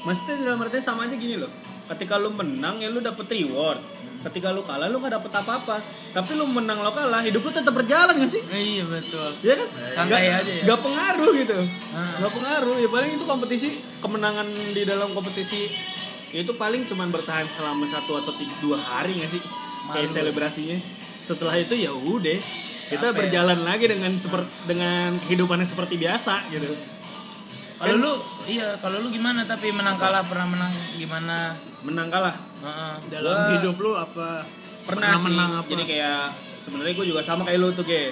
Maksudnya 0.00 0.34
dalam 0.44 0.60
artinya 0.60 0.84
sama 0.84 1.04
aja 1.04 1.14
gini 1.14 1.36
loh. 1.36 1.50
Ketika 1.86 2.14
lu 2.16 2.30
menang 2.30 2.78
ya 2.78 2.88
lu 2.88 3.00
dapet 3.00 3.26
reward. 3.28 3.80
Ketika 4.18 4.50
lu 4.50 4.60
kalah 4.60 4.86
lu 4.86 4.98
gak 4.98 5.14
dapet 5.14 5.30
apa-apa. 5.32 5.78
Tapi 6.10 6.30
lu 6.34 6.44
menang 6.44 6.78
lo 6.78 6.90
kalah, 6.90 7.22
hidup 7.22 7.40
lu 7.40 7.50
tetap 7.50 7.70
berjalan 7.70 8.18
gak 8.18 8.26
sih? 8.28 8.42
iya 8.48 8.82
betul 8.82 9.30
Iya 9.40 9.54
kan? 9.56 9.68
Santai 9.94 10.04
Nggak- 10.26 10.40
aja 10.40 10.52
ya. 10.52 10.62
nggak 10.64 10.80
pengaruh 10.80 11.30
gitu. 11.34 11.58
Ah. 11.90 12.18
Gak 12.18 12.32
pengaruh. 12.32 12.76
Ya 12.76 12.88
paling 12.88 13.10
itu 13.14 13.24
kompetisi, 13.24 13.68
kemenangan 13.98 14.46
di 14.74 14.82
dalam 14.82 15.10
kompetisi 15.12 15.70
itu 16.28 16.52
paling 16.52 16.82
cuman 16.84 17.08
bertahan 17.08 17.46
selama 17.48 17.86
satu 17.86 18.18
atau 18.18 18.32
tiga, 18.34 18.52
dua 18.58 18.76
hari 18.76 19.16
gak 19.16 19.30
sih? 19.30 19.42
Kayak 19.88 20.04
Malu. 20.04 20.16
selebrasinya. 20.18 20.78
Setelah 21.22 21.54
itu 21.56 21.74
ya 21.74 21.88
udah 21.88 22.40
kita 22.88 23.06
Capek. 23.06 23.16
berjalan 23.22 23.60
lagi 23.62 23.84
dengan 23.84 24.12
seperti 24.12 24.48
dengan 24.66 25.16
kehidupan 25.18 25.60
yang 25.60 25.68
seperti 25.68 25.94
biasa 25.96 26.48
gitu. 26.50 26.68
Kalau 27.78 27.94
lu 27.94 28.12
iya, 28.44 28.74
kalau 28.76 28.98
lu 28.98 29.08
gimana 29.08 29.42
tapi 29.44 29.70
menang 29.70 29.94
kalah 29.96 30.22
pernah 30.22 30.46
menang 30.46 30.72
gimana? 30.92 31.54
Menang 31.80 32.08
kalah 32.08 32.34
Heeh. 32.58 32.92
Dalam 33.08 33.36
Gua- 33.36 33.50
hidup 33.54 33.76
lu 33.78 33.92
apa? 33.94 34.42
pernah, 34.80 35.14
sih. 35.14 35.24
menang 35.26 35.50
apa? 35.54 35.68
Jadi 35.68 35.84
kayak 35.86 36.22
sebenarnya 36.58 36.92
gue 36.92 37.06
juga 37.06 37.20
sama 37.20 37.44
kayak 37.44 37.60
lu 37.60 37.68
tuh 37.70 37.84
ge. 37.84 38.10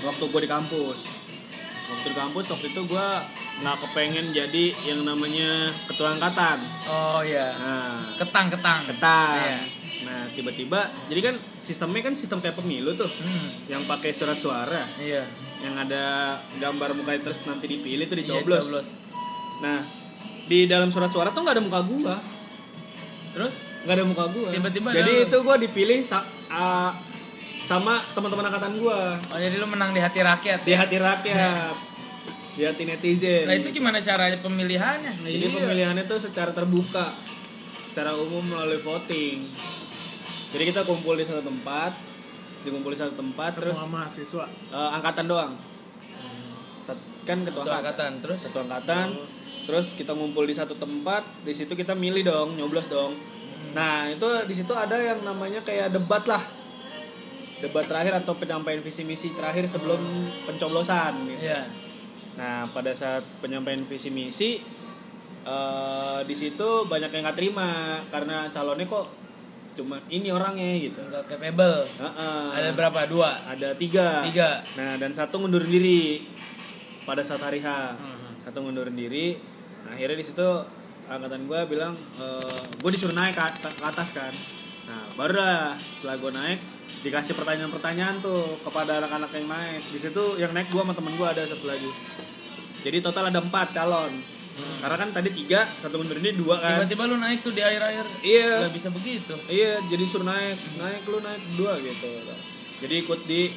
Waktu 0.00 0.22
gue 0.22 0.40
di 0.40 0.48
kampus. 0.48 0.98
Waktu 1.90 2.06
di 2.06 2.16
kampus 2.16 2.44
waktu 2.46 2.66
itu 2.68 2.80
gue 2.84 3.06
nggak 3.58 3.76
kepengen 3.80 4.26
jadi 4.30 4.64
yang 4.84 5.00
namanya 5.02 5.50
ketua 5.84 6.14
angkatan. 6.14 6.60
Oh 6.86 7.18
iya. 7.20 7.50
Nah, 7.52 8.14
Ketang 8.14 8.46
ketang. 8.48 8.84
ketan. 8.86 9.34
Iya. 9.34 9.58
Nah, 10.02 10.22
tiba-tiba 10.30 10.80
jadi 11.08 11.20
kan 11.22 11.34
sistemnya 11.58 12.02
kan 12.02 12.14
sistem 12.14 12.38
kayak 12.38 12.54
pemilu 12.54 12.94
tuh 12.94 13.10
Hmm. 13.10 13.48
yang 13.66 13.82
pakai 13.84 14.12
surat 14.12 14.36
suara. 14.36 14.86
Iya. 14.96 15.24
yang 15.60 15.76
ada 15.76 16.04
gambar 16.56 16.92
mukanya 16.94 17.20
terus 17.22 17.44
nanti 17.44 17.68
dipilih 17.68 18.06
tuh 18.06 18.16
Iya, 18.16 18.24
dicoblos. 18.24 18.64
coblos. 18.64 18.88
Nah, 19.60 19.80
di 20.46 20.64
dalam 20.64 20.88
surat 20.88 21.08
suara 21.08 21.30
tuh 21.30 21.40
nggak 21.40 21.54
ada 21.54 21.62
muka 21.62 21.80
gua, 21.82 22.16
Terus 23.30 23.54
nggak 23.80 23.94
ada 23.94 24.04
muka 24.04 24.24
gua. 24.28 24.48
Tiba-tiba 24.50 24.88
Jadi 24.90 25.12
ada 25.14 25.24
itu 25.24 25.36
gua 25.40 25.56
dipilih 25.56 26.00
sa- 26.00 26.26
ah, 26.48 26.90
sama 27.62 28.02
teman-teman 28.10 28.44
angkatan 28.44 28.74
gua 28.76 29.14
oh 29.14 29.38
jadi 29.38 29.54
lu 29.54 29.66
menang 29.66 29.92
di 29.92 30.00
hati 30.00 30.18
rakyat. 30.20 30.60
di 30.60 30.74
hati 30.74 30.96
rakyat, 30.98 31.70
di 32.56 32.62
hati 32.62 32.82
netizen. 32.82 33.46
Nah 33.46 33.54
itu 33.54 33.70
gimana 33.70 34.00
caranya 34.00 34.34
pemilihannya? 34.36 35.22
Jadi 35.22 35.46
pemilihannya 35.46 36.04
tuh 36.04 36.18
secara 36.18 36.50
terbuka, 36.50 37.06
secara 37.86 38.10
umum 38.12 38.42
melalui 38.42 38.80
voting. 38.80 39.38
Jadi 40.50 40.62
kita 40.66 40.82
kumpul 40.82 41.14
di 41.14 41.22
satu 41.22 41.46
tempat, 41.46 41.94
dikumpul 42.60 42.90
di 42.90 42.98
satu 42.98 43.14
tempat, 43.14 43.54
terus 43.54 43.70
Semua 43.72 44.02
mahasiswa. 44.02 44.44
eh, 44.50 44.90
angkatan 44.92 45.24
doang. 45.24 45.52
Sat- 46.82 47.06
Kan 47.22 47.46
ketua 47.46 47.62
Satu 47.62 47.70
angkatan. 47.70 47.78
angkatan 47.78 48.10
terus 48.18 48.38
Satu 48.42 48.58
angkatan. 48.60 49.06
Terus 49.70 49.94
kita 49.94 50.18
ngumpul 50.18 50.50
di 50.50 50.54
satu 50.58 50.74
tempat, 50.74 51.22
di 51.46 51.54
situ 51.54 51.78
kita 51.78 51.94
milih 51.94 52.26
dong, 52.26 52.58
nyoblos 52.58 52.90
dong. 52.90 53.14
Nah 53.70 54.10
itu 54.10 54.26
di 54.50 54.54
situ 54.58 54.74
ada 54.74 54.98
yang 54.98 55.22
namanya 55.22 55.62
kayak 55.62 55.94
debat 55.94 56.26
lah, 56.26 56.42
debat 57.62 57.86
terakhir 57.86 58.18
atau 58.18 58.34
penyampaian 58.34 58.82
visi 58.82 59.06
misi 59.06 59.30
terakhir 59.30 59.70
sebelum 59.70 60.02
pencoblosan. 60.42 61.22
Gitu. 61.22 61.46
Iya. 61.46 61.70
Nah, 62.34 62.66
pada 62.74 62.90
saat 62.98 63.22
penyampaian 63.38 63.78
visi 63.86 64.10
misi 64.10 64.58
eh, 65.46 66.20
di 66.26 66.34
situ 66.34 66.90
banyak 66.90 67.14
yang 67.14 67.30
nggak 67.30 67.38
terima 67.38 68.02
karena 68.10 68.50
calonnya 68.50 68.90
kok 68.90 69.06
cuma 69.78 70.02
ini 70.10 70.34
orangnya 70.34 70.82
gitu. 70.82 70.98
Enggak 70.98 71.30
capable. 71.30 71.86
Heeh. 71.86 72.42
Ada 72.58 72.74
berapa? 72.74 73.06
Dua. 73.06 73.46
Ada 73.46 73.78
tiga. 73.78 74.26
Tiga. 74.26 74.66
Nah, 74.74 74.98
dan 74.98 75.14
satu 75.14 75.38
ngundurin 75.38 75.70
diri 75.70 76.26
pada 77.06 77.22
saat 77.22 77.38
hari 77.38 77.62
H. 77.62 77.70
Hmm. 77.94 78.34
Satu 78.42 78.66
ngundurin 78.66 78.98
diri. 78.98 79.49
Nah, 79.90 79.98
akhirnya 79.98 80.22
di 80.22 80.26
situ 80.26 80.48
angkatan 81.10 81.50
gue 81.50 81.60
bilang, 81.66 81.98
gue 82.78 82.90
disuruh 82.94 83.18
naik 83.18 83.34
ke, 83.34 83.42
at- 83.42 83.58
ke 83.58 83.82
atas 83.82 84.14
kan. 84.14 84.30
Nah, 84.86 85.10
baru 85.18 85.34
dah 85.34 85.74
setelah 85.74 86.14
gue 86.14 86.30
naik 86.30 86.58
dikasih 87.02 87.34
pertanyaan-pertanyaan 87.34 88.22
tuh 88.22 88.62
kepada 88.62 89.02
anak-anak 89.02 89.34
yang 89.34 89.50
naik. 89.50 89.82
Di 89.90 89.98
situ 89.98 90.38
yang 90.38 90.54
naik 90.54 90.70
gue 90.70 90.78
sama 90.78 90.94
temen 90.94 91.18
gue 91.18 91.26
ada 91.26 91.42
satu 91.42 91.66
lagi. 91.66 91.90
Jadi 92.86 93.02
total 93.02 93.34
ada 93.34 93.42
empat 93.42 93.74
calon. 93.74 94.22
Karena 94.60 94.96
kan 94.98 95.08
tadi 95.10 95.34
tiga, 95.34 95.66
satu 95.82 95.98
ngundurin 95.98 96.22
diri 96.22 96.36
dua 96.38 96.62
kan. 96.62 96.78
Tiba-tiba 96.86 97.02
lu 97.10 97.16
naik 97.18 97.42
tuh 97.42 97.50
di 97.50 97.62
air-air. 97.64 98.06
Iya. 98.22 98.70
Gak 98.70 98.74
bisa 98.78 98.88
begitu. 98.94 99.34
Iya, 99.50 99.82
jadi 99.90 100.04
suruh 100.06 100.26
naik, 100.26 100.54
naik 100.78 101.02
lu 101.10 101.18
naik 101.18 101.42
dua 101.58 101.82
gitu. 101.82 102.06
Jadi 102.78 102.94
ikut 103.02 103.20
di 103.26 103.50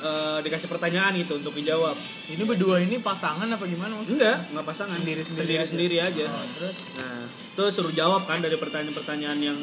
eh, 0.00 0.38
dikasih 0.40 0.66
pertanyaan 0.66 1.12
gitu 1.16 1.36
untuk 1.36 1.52
dijawab. 1.52 1.98
Ini 2.28 2.42
berdua 2.42 2.78
ini 2.78 2.98
pasangan 2.98 3.46
apa 3.46 3.64
gimana 3.64 3.94
maksudnya? 3.94 4.38
Enggak, 4.38 4.50
enggak 4.50 4.66
pasangan. 4.66 4.96
Sendiri-sendiri 4.96 5.54
aja. 5.54 5.66
sendiri 5.66 5.96
aja. 5.98 6.24
Oh, 6.26 6.46
terus 6.54 6.76
Nah, 6.96 7.24
tuh 7.52 7.66
suruh 7.68 7.90
jawab 7.90 8.22
kan 8.24 8.38
dari 8.38 8.54
pertanyaan-pertanyaan 8.54 9.38
yang 9.38 9.58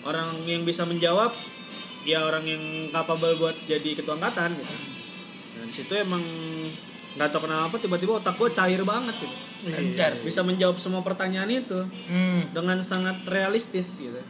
orang 0.00 0.30
yang 0.44 0.62
bisa 0.62 0.84
menjawab 0.84 1.32
ya 2.02 2.22
orang 2.22 2.44
yang 2.44 2.62
kapabel 2.88 3.36
buat 3.36 3.56
jadi 3.64 3.92
ketua 3.94 4.16
angkatan 4.16 4.54
gitu. 4.54 4.74
Nah, 5.50 5.64
di 5.64 5.74
situ 5.74 5.92
emang 5.92 6.22
nggak 7.10 7.28
tahu 7.28 7.42
kenapa 7.42 7.74
tiba-tiba 7.76 8.12
otak 8.16 8.34
gue 8.34 8.48
cair 8.50 8.80
banget 8.82 9.16
gitu. 9.16 9.36
lancar. 9.66 10.14
Bisa 10.22 10.40
menjawab 10.40 10.78
semua 10.78 11.02
pertanyaan 11.02 11.50
itu 11.50 11.82
Hmm, 12.06 12.46
dengan 12.48 12.78
sangat 12.80 13.26
realistis 13.26 13.98
gitu. 13.98 14.20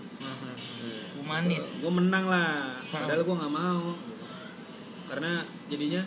humanis. 1.19 1.77
gue 1.77 1.93
menang 1.93 2.25
lah 2.25 2.57
padahal 2.89 3.21
gue 3.21 3.37
nggak 3.37 3.53
mau 3.53 3.93
karena 5.09 5.33
jadinya 5.67 6.03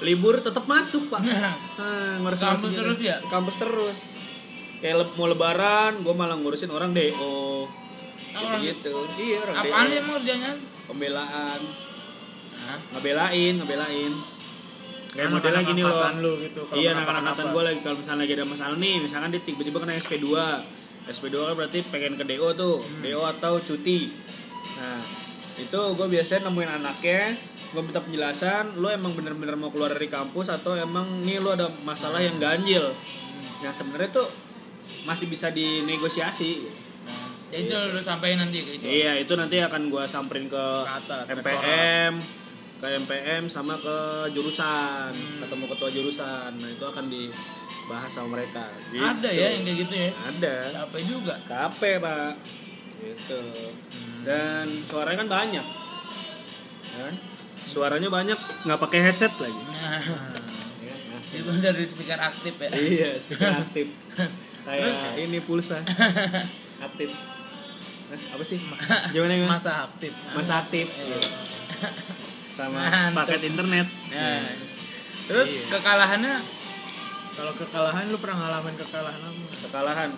libur 0.00 0.38
tetap 0.38 0.64
masuk 0.64 1.08
pak 1.08 1.22
ah, 1.22 2.18
ngurus 2.18 2.38
Kampus 2.38 2.72
terus 2.72 2.98
ya? 3.00 3.16
kampus 3.24 3.56
terus 3.56 3.98
kayak 4.78 4.96
le- 4.96 5.14
mau 5.14 5.26
lebaran 5.26 6.02
gue 6.02 6.10
malah 6.12 6.34
ngurusin 6.34 6.68
orang 6.68 6.90
do 6.90 7.02
orang- 8.32 8.60
gitu 8.60 8.94
iya 9.16 9.38
orang 9.40 9.54
Apaan 9.56 9.86
DO. 9.86 9.96
emang 9.96 10.14
kerjanya? 10.18 10.50
pembelaan 10.84 11.60
Hah? 12.58 12.78
ngebelain 12.92 13.52
ngebelain 13.56 14.12
kayak 15.08 15.28
Anak-anak 15.28 15.34
modelnya 15.34 15.62
gini 15.66 15.82
loh 15.82 15.98
lu 16.16 16.32
gitu, 16.40 16.60
iya 16.72 16.90
kenapa-napa. 16.92 17.10
anak 17.12 17.20
angkatan 17.28 17.46
gue 17.48 17.62
lagi 17.62 17.78
kalau 17.80 17.96
misalnya 17.98 18.20
lagi 18.22 18.32
ada 18.32 18.46
masalah 18.46 18.76
nih 18.76 18.94
misalkan 18.98 19.28
dia 19.28 19.42
tiba-tiba 19.42 19.78
kena 19.78 19.94
SP2 19.94 20.26
SP2 21.04 21.34
kan 21.42 21.54
berarti 21.54 21.78
pengen 21.84 22.14
ke 22.14 22.24
DO 22.24 22.48
tuh 22.54 22.76
Hmm. 22.80 23.02
DO 23.02 23.20
atau 23.20 23.54
cuti 23.58 24.08
nah 24.74 25.00
itu 25.54 25.80
gue 25.92 26.06
biasanya 26.08 26.48
nemuin 26.48 26.70
anaknya 26.74 27.36
gue 27.72 27.82
minta 27.82 28.04
penjelasan 28.04 28.76
lo 28.76 28.92
emang 28.92 29.16
bener-bener 29.16 29.56
mau 29.56 29.72
keluar 29.72 29.96
dari 29.96 30.06
kampus 30.06 30.52
atau 30.52 30.76
emang 30.76 31.24
nih 31.24 31.40
lo 31.40 31.56
ada 31.56 31.72
masalah 31.82 32.20
yang 32.20 32.36
ganjil 32.36 32.92
Hmm. 32.92 33.64
yang 33.64 33.72
sebenarnya 33.72 34.12
tuh 34.12 34.28
masih 35.02 35.26
bisa 35.26 35.48
dinegosiasi 35.48 36.68
Nah, 37.02 37.26
itu 37.50 37.74
lu 37.74 38.00
sampein 38.00 38.38
nanti 38.38 38.62
ke 38.62 38.78
itu. 38.78 38.84
Iya, 38.86 39.18
itu 39.18 39.34
nanti 39.34 39.58
akan 39.58 39.90
gua 39.90 40.06
samperin 40.06 40.46
ke, 40.46 40.64
Ke 40.86 40.92
atas, 41.02 41.24
MPM, 41.28 42.12
ke 42.78 42.86
MPM 43.02 43.44
sama 43.50 43.74
ke 43.76 43.96
jurusan, 44.32 45.12
ketemu 45.42 45.64
ketua 45.68 45.90
jurusan. 45.92 46.50
Nah, 46.56 46.70
itu 46.70 46.84
akan 46.86 47.10
dibahas 47.10 48.08
sama 48.08 48.38
mereka. 48.40 48.70
Gitu. 48.88 49.02
Ada 49.02 49.28
ya 49.28 49.46
yang 49.52 49.62
kayak 49.66 49.78
gitu 49.84 49.94
ya. 49.98 50.10
Ada. 50.14 50.54
Capek 50.80 51.02
juga. 51.04 51.34
KP, 51.44 51.80
Pak. 52.00 52.32
Gitu. 53.02 53.42
Dan 54.22 54.66
suaranya 54.86 55.26
kan 55.26 55.30
banyak. 55.42 55.66
Ya 56.88 57.00
kan? 57.04 57.14
Suaranya 57.72 58.12
banyak, 58.12 58.36
nggak 58.68 58.80
pakai 58.80 59.00
headset 59.00 59.32
lagi. 59.40 59.56
Nah, 59.56 60.28
Ya, 61.32 61.40
itu 61.40 61.48
dari 61.64 61.84
speaker 61.88 62.20
aktif 62.20 62.54
ya. 62.60 62.68
Iya, 62.68 63.10
speaker 63.16 63.48
aktif. 63.48 63.88
Kayak 64.68 65.16
ini 65.16 65.40
pulsa. 65.40 65.80
Aktif. 66.86 67.08
Hah, 68.12 68.20
apa 68.36 68.44
sih? 68.44 68.58
Gimana 69.10 69.32
gimana? 69.34 69.56
Masa 69.56 69.88
aktif. 69.88 70.12
Masa 70.34 70.62
aktif. 70.62 70.86
Sama 72.52 72.84
Mantap. 72.84 73.26
paket 73.32 73.48
internet. 73.48 73.86
Nah, 74.12 74.44
terus 75.24 75.50
kekalahannya 75.66 76.36
Kalau 77.32 77.52
kekalahan 77.56 78.12
lu 78.12 78.18
pernah 78.20 78.44
ngalamin 78.44 78.76
kekalahan 78.76 79.20
apa? 79.24 79.42
Kekalahan. 79.64 80.10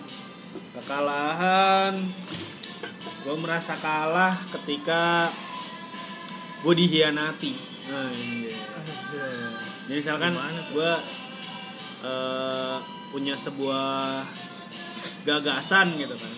Kekalahan. 0.75 1.93
Gue 3.23 3.35
merasa 3.39 3.73
kalah 3.79 4.35
ketika 4.51 5.31
gue 6.65 6.73
dihianati. 6.75 7.53
Nah, 7.85 8.09
iya. 8.09 8.57
Jadi 9.85 9.93
misalkan 9.95 10.33
gue 10.67 10.91
eh, 12.01 12.75
punya 13.07 13.35
sebuah 13.35 14.25
gagasan 15.23 15.93
gitu 15.95 16.13
kan. 16.13 16.31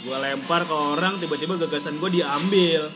Gue 0.00 0.16
lempar 0.16 0.62
ke 0.62 0.72
orang, 0.72 1.16
tiba-tiba 1.16 1.56
gagasan 1.58 1.96
gue 1.96 2.10
diambil 2.14 2.88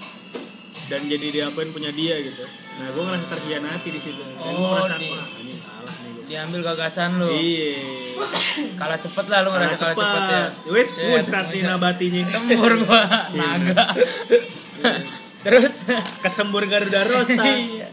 dan 0.84 1.00
jadi 1.02 1.26
diapain 1.32 1.68
punya 1.70 1.88
dia 1.90 2.20
gitu. 2.20 2.44
Nah, 2.74 2.88
gue 2.90 3.02
ngerasa 3.02 3.26
terhianati 3.30 3.88
di 3.88 3.98
situ. 3.98 4.20
Dan 4.20 4.36
gue 4.36 4.52
Oh, 4.54 4.72
merasa 4.74 4.96
di- 4.96 5.08
ini 5.08 5.54
kalah 5.58 5.96
nih 5.98 6.10
gue. 6.12 6.24
diambil 6.26 6.60
gagasan 6.62 7.10
lu. 7.16 7.28
Iya. 7.30 7.72
Kalah 8.74 8.98
cepet 8.98 9.26
lah 9.26 9.38
lu 9.40 9.50
ngerasa 9.50 9.74
kalah 9.74 9.80
cepet. 9.90 10.04
cepet 10.04 10.22
ya. 10.28 10.44
Wes, 10.70 10.88
Set, 10.90 11.08
muncrat 11.10 11.44
muncrat. 11.46 11.64
nabatinya. 11.66 12.22
Sembur 12.26 12.72
gua 12.82 13.02
naga. 13.32 13.84
Terus 15.44 15.74
Kesembur 16.24 16.64
Garuda 16.64 17.04
Rosta. 17.04 17.44
Iya. 17.54 17.86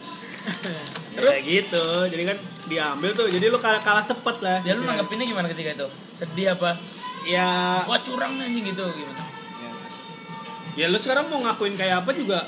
Kayak 1.11 1.41
gitu. 1.45 1.85
Jadi 2.09 2.23
kan 2.25 2.37
diambil 2.65 3.13
tuh. 3.13 3.27
Jadi 3.29 3.45
lu 3.45 3.61
kalah, 3.61 3.77
kalah 3.77 4.01
cepet 4.01 4.41
lah. 4.41 4.57
Ya 4.65 4.73
lu 4.73 4.87
nanggepinnya 4.87 5.29
gimana 5.29 5.45
ketika 5.45 5.77
itu? 5.77 5.87
Sedih 6.09 6.57
apa? 6.57 6.81
Ya, 7.21 7.45
Wah 7.85 8.01
curang 8.01 8.41
anjing 8.41 8.65
gitu 8.65 8.81
gimana? 8.89 9.21
ya 10.71 10.87
lu 10.87 10.95
sekarang 10.95 11.27
mau 11.27 11.43
ngakuin 11.43 11.75
kayak 11.75 12.07
apa 12.07 12.15
juga 12.15 12.47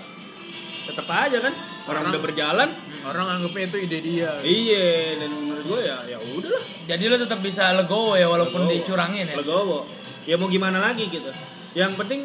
tetap 0.88 1.06
aja 1.06 1.38
kan. 1.44 1.54
Orang, 1.84 2.08
udah 2.10 2.22
berjalan. 2.24 2.70
Orang 3.04 3.28
anggapnya 3.28 3.68
itu 3.68 3.78
ide 3.84 3.98
dia. 4.00 4.32
Iya, 4.40 5.20
dan 5.20 5.30
menurut 5.36 5.64
gue 5.68 5.80
ya 5.84 5.98
ya 6.08 6.18
udahlah. 6.18 6.64
Jadi 6.88 7.04
lu 7.04 7.16
tetap 7.20 7.44
bisa 7.44 7.76
legowo 7.76 8.16
ya 8.16 8.32
walaupun 8.32 8.64
Legowo. 8.64 8.80
dicurangin 8.80 9.28
ya. 9.28 9.36
Legowo. 9.36 9.80
Ya 10.24 10.40
mau 10.40 10.48
gimana 10.48 10.80
lagi 10.80 11.12
gitu. 11.12 11.28
Yang 11.76 11.92
penting 12.00 12.22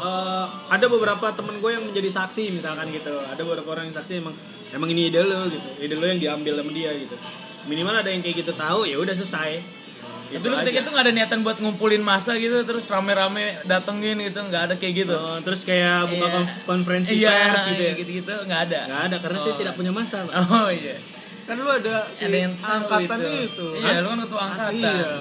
eh, 0.00 0.46
ada 0.70 0.86
beberapa 0.90 1.26
temen 1.34 1.60
gue 1.62 1.70
yang 1.70 1.84
menjadi 1.86 2.10
saksi 2.10 2.50
misalkan 2.54 2.90
gitu. 2.90 3.14
Ada 3.20 3.40
beberapa 3.44 3.68
orang 3.78 3.90
yang 3.90 3.96
saksi 3.96 4.12
emang 4.18 4.34
emang 4.74 4.88
ini 4.90 5.12
ide 5.12 5.22
lo 5.22 5.46
gitu. 5.46 5.68
Ide 5.78 5.94
lo 5.94 6.06
yang 6.08 6.20
diambil 6.20 6.62
sama 6.62 6.70
dia 6.74 6.90
gitu. 6.98 7.16
Minimal 7.64 7.94
ada 8.02 8.10
yang 8.10 8.20
kayak 8.20 8.36
gitu 8.44 8.52
tahu 8.52 8.84
ya 8.84 8.96
udah 8.98 9.14
selesai. 9.14 9.84
Tapi 10.24 10.40
Gitu 10.40 10.46
lu 10.50 10.56
ketika 10.56 10.78
itu 10.82 10.90
gak 10.90 11.04
ada 11.04 11.12
niatan 11.14 11.38
buat 11.46 11.56
ngumpulin 11.62 12.02
masa 12.02 12.34
gitu 12.40 12.64
terus 12.66 12.88
rame-rame 12.90 13.60
datengin 13.68 14.18
gitu 14.18 14.40
nggak 14.42 14.62
ada 14.66 14.74
kayak 14.74 15.06
gitu. 15.06 15.14
Oh, 15.14 15.38
terus 15.44 15.62
kayak 15.62 16.10
buka 16.10 16.26
kon- 16.26 16.50
konferensi 16.66 17.22
iya, 17.22 17.54
pers 17.54 17.70
gitu 17.70 17.82
ya. 17.84 17.92
gitu-gitu 17.94 18.34
nggak 18.48 18.60
ada. 18.72 18.80
Nggak 18.88 19.02
ada 19.12 19.16
karena 19.22 19.38
saya 19.38 19.54
tidak 19.54 19.74
punya 19.78 19.92
masa. 19.94 20.26
Pak. 20.26 20.34
Oh 20.50 20.68
iya. 20.72 20.96
Kan 21.44 21.60
lu 21.60 21.68
ada 21.70 22.08
si 22.10 22.24
ada 22.24 22.38
yang 22.40 22.54
angkatan 22.56 23.18
itu. 23.20 23.36
itu. 23.52 23.66
Iya, 23.78 23.92
Hah? 23.92 24.00
lu 24.00 24.08
kan 24.08 24.18
ketua 24.26 24.40
angkatan. 24.48 24.72
Iya. 24.80 25.12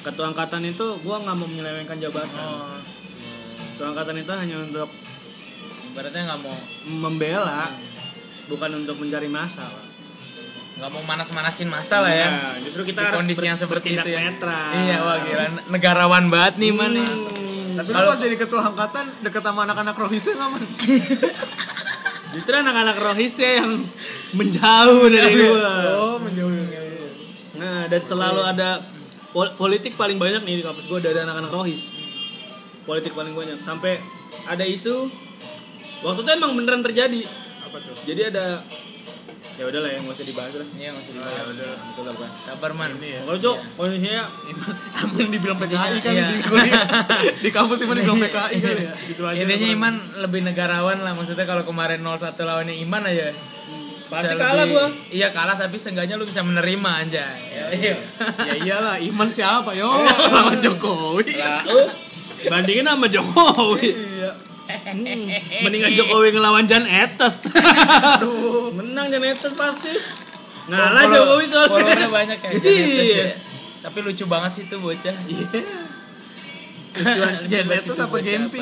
Ketua 0.00 0.26
angkatan 0.28 0.62
itu 0.64 0.86
gua 1.00 1.16
nggak 1.18 1.36
mau 1.36 1.46
menyelewengkan 1.46 1.98
jabatan. 1.98 2.38
Oh, 2.38 2.78
Ketua 3.70 3.86
angkatan 3.88 4.16
itu 4.16 4.32
hanya 4.32 4.56
untuk 4.60 4.88
ibaratnya 5.88 6.22
nggak 6.24 6.40
mau 6.40 6.56
membela 6.84 7.74
bukan 8.46 8.70
untuk 8.76 8.96
mencari 8.96 9.26
masalah. 9.26 9.84
nggak 10.74 10.86
mau 10.88 11.02
manas-manasin 11.04 11.66
masalah 11.66 12.06
ya 12.06 12.30
Nah, 12.30 12.54
justru 12.62 12.86
kita 12.86 13.02
Di 13.02 13.04
harus 13.04 13.18
kondisi 13.18 13.42
yang 13.42 13.58
seperti 13.58 13.88
itu 13.92 14.08
ya 14.08 14.22
netral. 14.22 14.70
iya 14.78 15.02
wah 15.02 15.18
gila 15.18 15.44
negarawan 15.66 16.24
banget 16.28 16.54
nih 16.56 16.70
man 16.70 16.94
nih 16.94 17.02
Hmm. 17.02 17.74
Tapi 17.76 17.88
lu 17.88 17.94
Kalau- 17.96 18.10
pas 18.10 18.20
jadi 18.20 18.36
ketua 18.36 18.62
angkatan 18.64 19.04
deket 19.20 19.42
sama 19.42 19.60
anak-anak 19.64 19.94
rohisnya 19.96 20.34
nggak 20.34 20.48
man? 20.48 20.62
Justru 22.34 22.54
anak-anak 22.56 22.96
rohisnya 22.96 23.50
yang 23.56 23.70
menjauh 24.32 25.06
dari 25.08 25.32
gua. 25.36 25.72
Oh 25.96 26.16
menjauh. 26.16 26.54
Nah, 27.54 27.86
dan 27.86 27.98
selalu 28.00 28.40
ada 28.44 28.68
pol- 29.38 29.54
politik 29.56 29.94
paling 29.94 30.18
banyak 30.18 30.42
nih 30.42 30.58
di 30.58 30.64
kampus 30.64 30.84
gua 30.84 30.98
dari 30.98 31.14
anak-anak 31.16 31.46
rohis. 31.48 31.94
Politik 32.82 33.14
paling 33.14 33.30
banyak 33.32 33.60
sampai 33.60 34.02
ada 34.44 34.66
isu 34.66 35.06
waktu 36.00 36.20
itu 36.20 36.30
emang 36.32 36.52
beneran 36.52 36.82
terjadi. 36.82 37.22
Apa 37.62 37.78
tuh? 37.78 37.94
Jadi 38.02 38.20
ada 38.26 38.66
ya 39.54 39.66
udahlah 39.66 39.90
ya 39.90 39.98
nggak 39.98 40.14
usah 40.14 40.22
dibahas 40.24 40.54
lah. 40.54 40.68
iya 40.72 40.90
masih 40.92 41.12
dibahas 41.12 41.44
udah, 41.44 41.70
betul 41.84 42.02
lah 42.04 42.14
Bang. 42.14 42.32
sabar 42.40 42.70
man 42.72 42.90
Ini 42.94 43.08
ya. 43.08 43.20
Pokoknya 43.20 43.42
cok, 43.42 43.56
kondisinya 43.74 44.22
Amin 44.96 45.26
dibilang 45.28 45.58
PKI 45.58 45.96
kan 45.98 46.12
Iya. 46.12 46.26
di 46.28 46.40
kuliah 46.40 46.84
di 47.44 47.50
kampus 47.50 47.78
Iman 47.80 47.96
dibilang 47.96 48.22
PKI 48.22 48.56
kali 48.56 48.82
ya. 48.82 48.92
Gitu 48.94 49.18
aja. 49.20 49.34
intinya 49.36 49.68
Iman 49.68 49.94
lebih 50.16 50.40
negarawan 50.42 50.98
lah 50.98 51.10
maksudnya 51.12 51.42
kalau 51.42 51.62
kemarin 51.64 51.98
01 51.98 52.38
lawannya 52.38 52.74
Iman 52.76 53.02
aja 53.04 53.34
pasti 54.08 54.24
bisa 54.26 54.34
kalah 54.36 54.64
lebih- 54.64 54.74
gua. 54.74 54.86
iya 55.08 55.28
kalah 55.28 55.54
tapi 55.54 55.76
seenggaknya 55.76 56.14
lu 56.14 56.24
bisa 56.24 56.40
menerima 56.40 56.90
aja 56.98 57.24
iya 57.76 57.94
Ya 58.40 58.54
iyalah, 58.56 58.96
Iman 58.98 59.28
siapa 59.28 59.70
yo? 59.72 59.88
Lawan 60.34 60.58
Jokowi. 60.58 61.36
Lah, 61.36 61.60
uh, 61.64 61.88
bandingin 62.44 62.84
sama 62.84 63.06
Jokowi. 63.06 63.90
Iya. 63.90 64.30
Hmm, 64.68 65.28
mendingan 65.62 65.92
Jokowi 65.92 66.28
ngelawan 66.30 66.64
Jan 66.64 66.84
Etes. 66.84 67.44
Menang 68.76 69.08
Jan 69.08 69.22
Etes 69.22 69.52
pasti. 69.52 69.92
Ngalah 70.66 71.04
Jokowi 71.06 71.44
soalnya. 71.46 72.08
banyak 72.08 72.38
ya 72.38 72.50
Jan 72.50 72.62
Iya. 72.62 72.84
Etes 72.84 73.08
ya. 73.14 73.26
tapi 73.80 73.98
lucu 74.00 74.24
banget 74.24 74.50
sih 74.54 74.64
tuh 74.66 74.78
bocah 74.78 75.14
Lucuan 76.98 77.66
itu 77.78 77.92
sama 77.92 78.18
Gempi. 78.18 78.60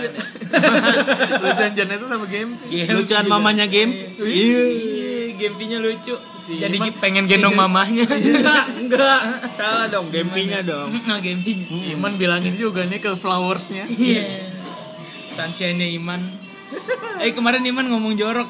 Lucuan 1.37 1.73
itu 1.97 2.07
sama 2.07 2.27
Gempi. 2.27 2.67
Gempi 2.71 2.93
Lucuan 2.93 3.25
mamanya 3.27 3.67
game. 3.67 3.93
Iya, 4.17 4.65
Gempinya 5.37 5.79
lucu. 5.79 6.15
Si 6.37 6.57
Jadi 6.57 6.77
Iman- 6.77 6.97
pengen 6.97 7.25
gendong 7.27 7.53
mamahnya. 7.55 8.07
Enggak, 8.07 8.65
enggak. 8.81 9.21
Salah 9.53 9.87
dong, 9.87 10.09
Gempinya 10.09 10.61
dong. 10.61 10.93
Nah, 11.03 11.19
Gempinya. 11.19 11.67
Iman 11.87 12.13
bilangin 12.15 12.55
juga 12.55 12.85
nih 12.85 12.99
ke 12.99 13.13
flowersnya. 13.15 13.85
Iya. 13.87 14.25
Sunshine-nya 15.31 15.89
Iman. 15.91 16.45
Eh 17.19 17.31
kemarin 17.31 17.63
Iman 17.63 17.87
ngomong 17.87 18.17
jorok. 18.17 18.49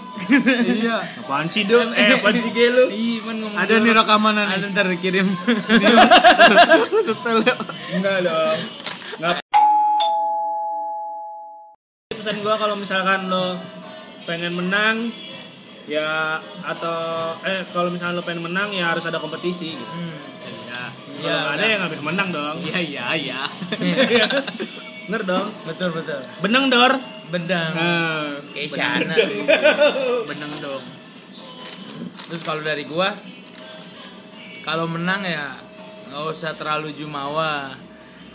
iya. 0.65 1.05
Apaan 1.21 1.47
sih 1.47 1.63
dong? 1.63 1.93
Eh, 1.93 2.17
apaan 2.17 2.35
sih 2.35 2.49
Ge, 2.51 2.67
lu? 2.69 2.87
Iya, 2.89 3.21
Iman 3.21 3.37
ngomong 3.41 3.59
Ada 3.59 3.75
nih 3.77 3.85
jorok. 3.87 3.99
rekamannya 4.03 4.43
nih. 4.43 4.55
Ada 4.55 4.67
ntar 4.71 4.87
dikirim. 4.89 5.27
Setel. 7.03 7.39
Enggak 7.93 8.17
dong. 8.23 8.59
Pesan 12.15 12.39
gua 12.47 12.55
kalau 12.55 12.79
misalkan 12.79 13.27
lo 13.27 13.59
pengen 14.31 14.55
menang 14.55 15.11
ya 15.91 16.39
atau 16.63 17.35
eh 17.43 17.67
kalau 17.75 17.91
misalkan 17.91 18.15
lo 18.15 18.23
pengen 18.23 18.47
menang 18.47 18.71
ya 18.71 18.95
harus 18.95 19.03
ada 19.11 19.19
kompetisi 19.19 19.75
gitu. 19.75 19.83
Hmm. 19.91 20.15
Iya. 20.47 20.83
Kalau 20.95 21.19
Iya, 21.19 21.35
nggak 21.35 21.55
ada 21.59 21.65
yang 21.67 21.83
habis 21.83 22.01
menang 22.07 22.29
dong. 22.31 22.57
Iya 22.63 22.79
iya 22.79 23.05
iya. 23.19 23.41
Bener 25.11 25.23
dong. 25.27 25.51
Betul 25.67 25.91
betul. 25.99 26.23
Benang 26.39 26.71
dor. 26.71 26.95
Bedang. 27.27 27.75
Nah, 27.75 28.39
Kayak. 28.55 29.19
Benang 30.31 30.53
dong. 30.63 30.83
Terus 32.31 32.43
kalau 32.47 32.63
dari 32.63 32.87
gua 32.87 33.19
kalau 34.63 34.87
menang 34.87 35.27
ya 35.27 35.59
nggak 36.07 36.23
usah 36.31 36.55
terlalu 36.55 36.95
jumawa. 36.95 37.75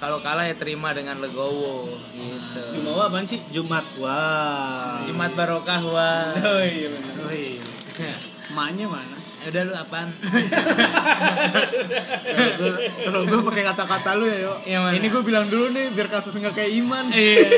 Kalau 0.02 0.18
kalah 0.18 0.50
ya 0.50 0.58
terima 0.58 0.98
dengan 0.98 1.22
legowo 1.22 1.86
gitu. 2.18 2.64
Jumawa 2.74 3.06
apaan 3.06 3.30
sih? 3.30 3.38
Jumat. 3.54 3.86
Wah. 4.02 5.06
Jumat 5.06 5.38
barokah 5.38 5.82
wah. 5.86 6.34
Oh 6.42 6.58
iya 6.58 6.90
bener. 6.90 7.14
Oh 7.22 7.30
iya. 7.30 7.62
Emaknya 8.50 8.90
mana? 8.90 9.21
Udah 9.42 9.62
lu 9.66 9.74
apaan? 9.74 10.10
Kalau 13.02 13.22
gue 13.26 13.40
pakai 13.44 13.64
kata-kata 13.66 14.10
lu 14.14 14.26
ya 14.26 14.38
yo. 14.40 14.54
Yang 14.64 14.82
mana? 14.84 14.94
Ini 14.96 15.08
gue 15.10 15.22
bilang 15.22 15.46
dulu 15.48 15.66
nih 15.70 15.86
biar 15.92 16.08
kasus 16.08 16.34
nggak 16.34 16.54
kayak 16.54 16.72
Iman. 16.74 17.06
Iya. 17.10 17.50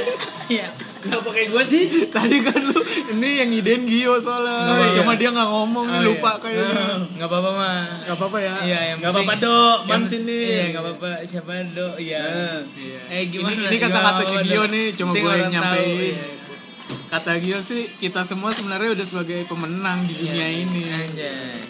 Iya. 0.46 0.68
Kenapa 1.04 1.30
kayak 1.30 1.52
gua 1.52 1.64
sih? 1.64 1.84
Tadi 2.08 2.40
kan 2.40 2.64
lu 2.64 2.80
ini 3.12 3.44
yang 3.44 3.52
idein 3.52 3.84
Gio 3.84 4.16
soalnya. 4.18 4.72
Iya. 4.88 5.04
Cuma 5.04 5.12
dia 5.14 5.30
nggak 5.30 5.50
ngomong 5.52 5.84
Oh, 5.86 6.00
lupa 6.02 6.32
iya. 6.32 6.40
kayaknya. 6.40 6.72
Nggak 7.20 7.28
apa-apa 7.28 7.50
mah. 7.52 7.80
Gak 8.08 8.16
apa-apa 8.16 8.38
ya. 8.40 8.56
Iya, 8.64 8.80
yang 8.88 8.98
Nggak 9.04 9.12
apa-apa, 9.12 9.34
Dok. 9.36 9.78
Man 9.84 9.92
yang- 9.94 10.08
sini. 10.08 10.40
Iya, 10.48 10.64
nggak 10.72 10.84
apa-apa. 10.84 11.10
Siapa 11.28 11.52
do? 11.68 11.88
Iya. 12.00 12.24
Nah. 12.24 12.60
Iya. 12.72 13.02
Eh 13.12 13.22
gimana? 13.28 13.52
Ini, 13.52 13.64
ini 13.68 13.78
kata-kata 13.78 14.22
Dok? 14.24 14.68
nih, 14.72 14.86
cuma 14.96 15.12
gue 15.12 15.34
yang 15.36 15.52
nyampein. 15.52 16.16
Iya. 17.14 17.22
Kata 17.22 17.38
Gio 17.38 17.60
sih 17.62 17.86
kita 18.02 18.26
semua 18.26 18.50
sebenarnya 18.50 18.98
udah 18.98 19.06
sebagai 19.06 19.46
pemenang 19.46 20.10
di 20.10 20.18
dunia 20.18 20.50
ini. 20.50 20.82
Anjay. 20.90 21.62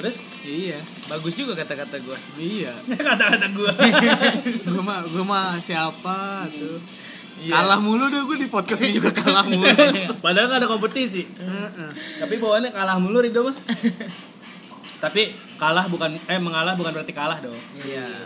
Terus 0.00 0.16
Iya, 0.40 0.80
Bagus 1.04 1.36
juga 1.36 1.52
kata-kata 1.52 2.00
gua. 2.00 2.16
iya. 2.40 2.72
kata-kata 3.12 3.52
gua. 3.52 3.76
gue 4.72 4.80
mah 4.80 5.04
gue 5.04 5.20
mah 5.20 5.60
siapa 5.60 6.48
tuh. 6.48 6.80
Iya. 7.44 7.60
Kalah 7.60 7.76
mulu 7.76 8.08
deh 8.08 8.24
gue 8.24 8.36
di 8.40 8.48
podcast 8.48 8.80
ini 8.88 8.96
juga 8.96 9.12
kalah 9.12 9.44
mulu. 9.44 9.68
Padahal 10.24 10.48
nggak 10.48 10.60
ada 10.64 10.68
kompetisi. 10.68 11.28
Tapi 12.16 12.40
bawaannya 12.40 12.72
kalah 12.72 12.96
mulu 12.96 13.20
Rido 13.20 13.52
mah. 13.52 13.56
Tapi 14.96 15.36
kalah 15.60 15.92
bukan 15.92 16.16
eh 16.24 16.40
mengalah 16.40 16.72
bukan 16.72 16.96
berarti 16.96 17.12
kalah 17.12 17.36
dong. 17.44 17.60
Iya. 17.84 18.24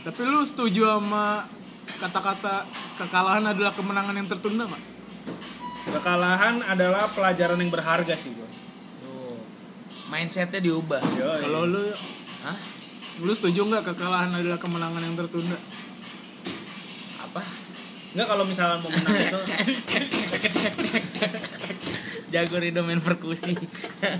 Tapi 0.00 0.20
lu 0.24 0.40
setuju 0.48 0.96
sama 0.96 1.44
kata-kata 2.00 2.64
kekalahan 2.96 3.52
adalah 3.52 3.76
kemenangan 3.76 4.16
yang 4.16 4.28
tertunda 4.32 4.64
nggak? 4.64 4.93
Kekalahan 5.84 6.64
adalah 6.64 7.12
pelajaran 7.12 7.60
yang 7.60 7.68
berharga 7.68 8.16
sih 8.16 8.32
gua. 8.32 8.48
Tuh. 9.04 9.36
Mindsetnya 10.08 10.60
diubah. 10.60 11.04
Kalau 11.04 11.68
lu 11.68 11.92
Hah? 12.44 12.56
lu 13.22 13.30
setuju 13.30 13.62
nggak 13.62 13.94
kekalahan 13.94 14.34
adalah 14.34 14.58
kemenangan 14.58 15.02
yang 15.04 15.14
tertunda? 15.14 15.58
Apa? 17.22 17.42
Enggak 18.14 18.26
kalau 18.30 18.44
misalkan 18.46 18.78
mau 18.82 18.90
menang 18.90 19.18
itu 19.18 19.40
Jago 22.34 22.58
Rido 22.58 22.82
main 22.82 22.98
perkusi. 22.98 23.54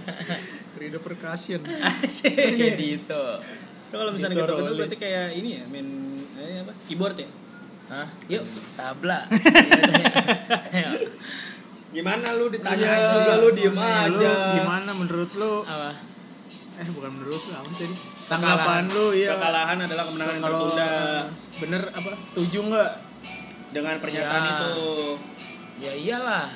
Rido 0.79 1.03
percussion. 1.03 1.67
Jadi 1.67 3.03
itu. 3.03 3.25
Itu 3.91 3.95
kalau 3.95 4.15
misalnya 4.15 4.39
Itu 4.39 4.47
gitu 4.47 4.55
gitu 4.55 4.73
berarti 4.79 4.97
kayak 4.99 5.35
ini 5.35 5.49
ya 5.59 5.65
main 5.67 5.89
eh, 6.39 6.63
apa? 6.63 6.73
Keyboard 6.87 7.19
ya. 7.19 7.29
Hah? 7.91 8.09
Yuk, 8.31 8.45
tabla. 8.79 9.27
Gimana 11.95 12.27
lu 12.35 12.47
ditanya 12.49 12.89
Iya. 12.91 13.07
juga 13.15 13.33
lu 13.39 13.49
diem 13.53 13.71
Lu 13.73 13.83
aja. 14.19 14.33
gimana 14.53 14.91
menurut 14.93 15.31
lu? 15.33 15.63
Apa? 15.63 15.95
Eh 16.75 16.89
bukan 16.91 17.11
menurut 17.13 17.39
lu 17.41 17.53
apa 17.53 17.71
tadi? 17.71 17.87
Kekalahan. 17.87 18.27
Tanggapan 18.27 18.83
lu 18.91 19.07
iya. 19.13 19.31
Kekalahan 19.33 19.79
adalah 19.81 20.05
kemenangan 20.05 20.35
yang 20.35 20.45
tertunda 20.45 20.89
bener 21.57 21.83
apa? 21.89 22.09
Setuju 22.25 22.59
nggak? 22.67 22.91
dengan 23.71 23.99
pernyataan 23.99 24.39
Ya. 24.41 24.51
itu. 24.53 24.71
Ya 25.77 25.93
iyalah. 25.93 26.47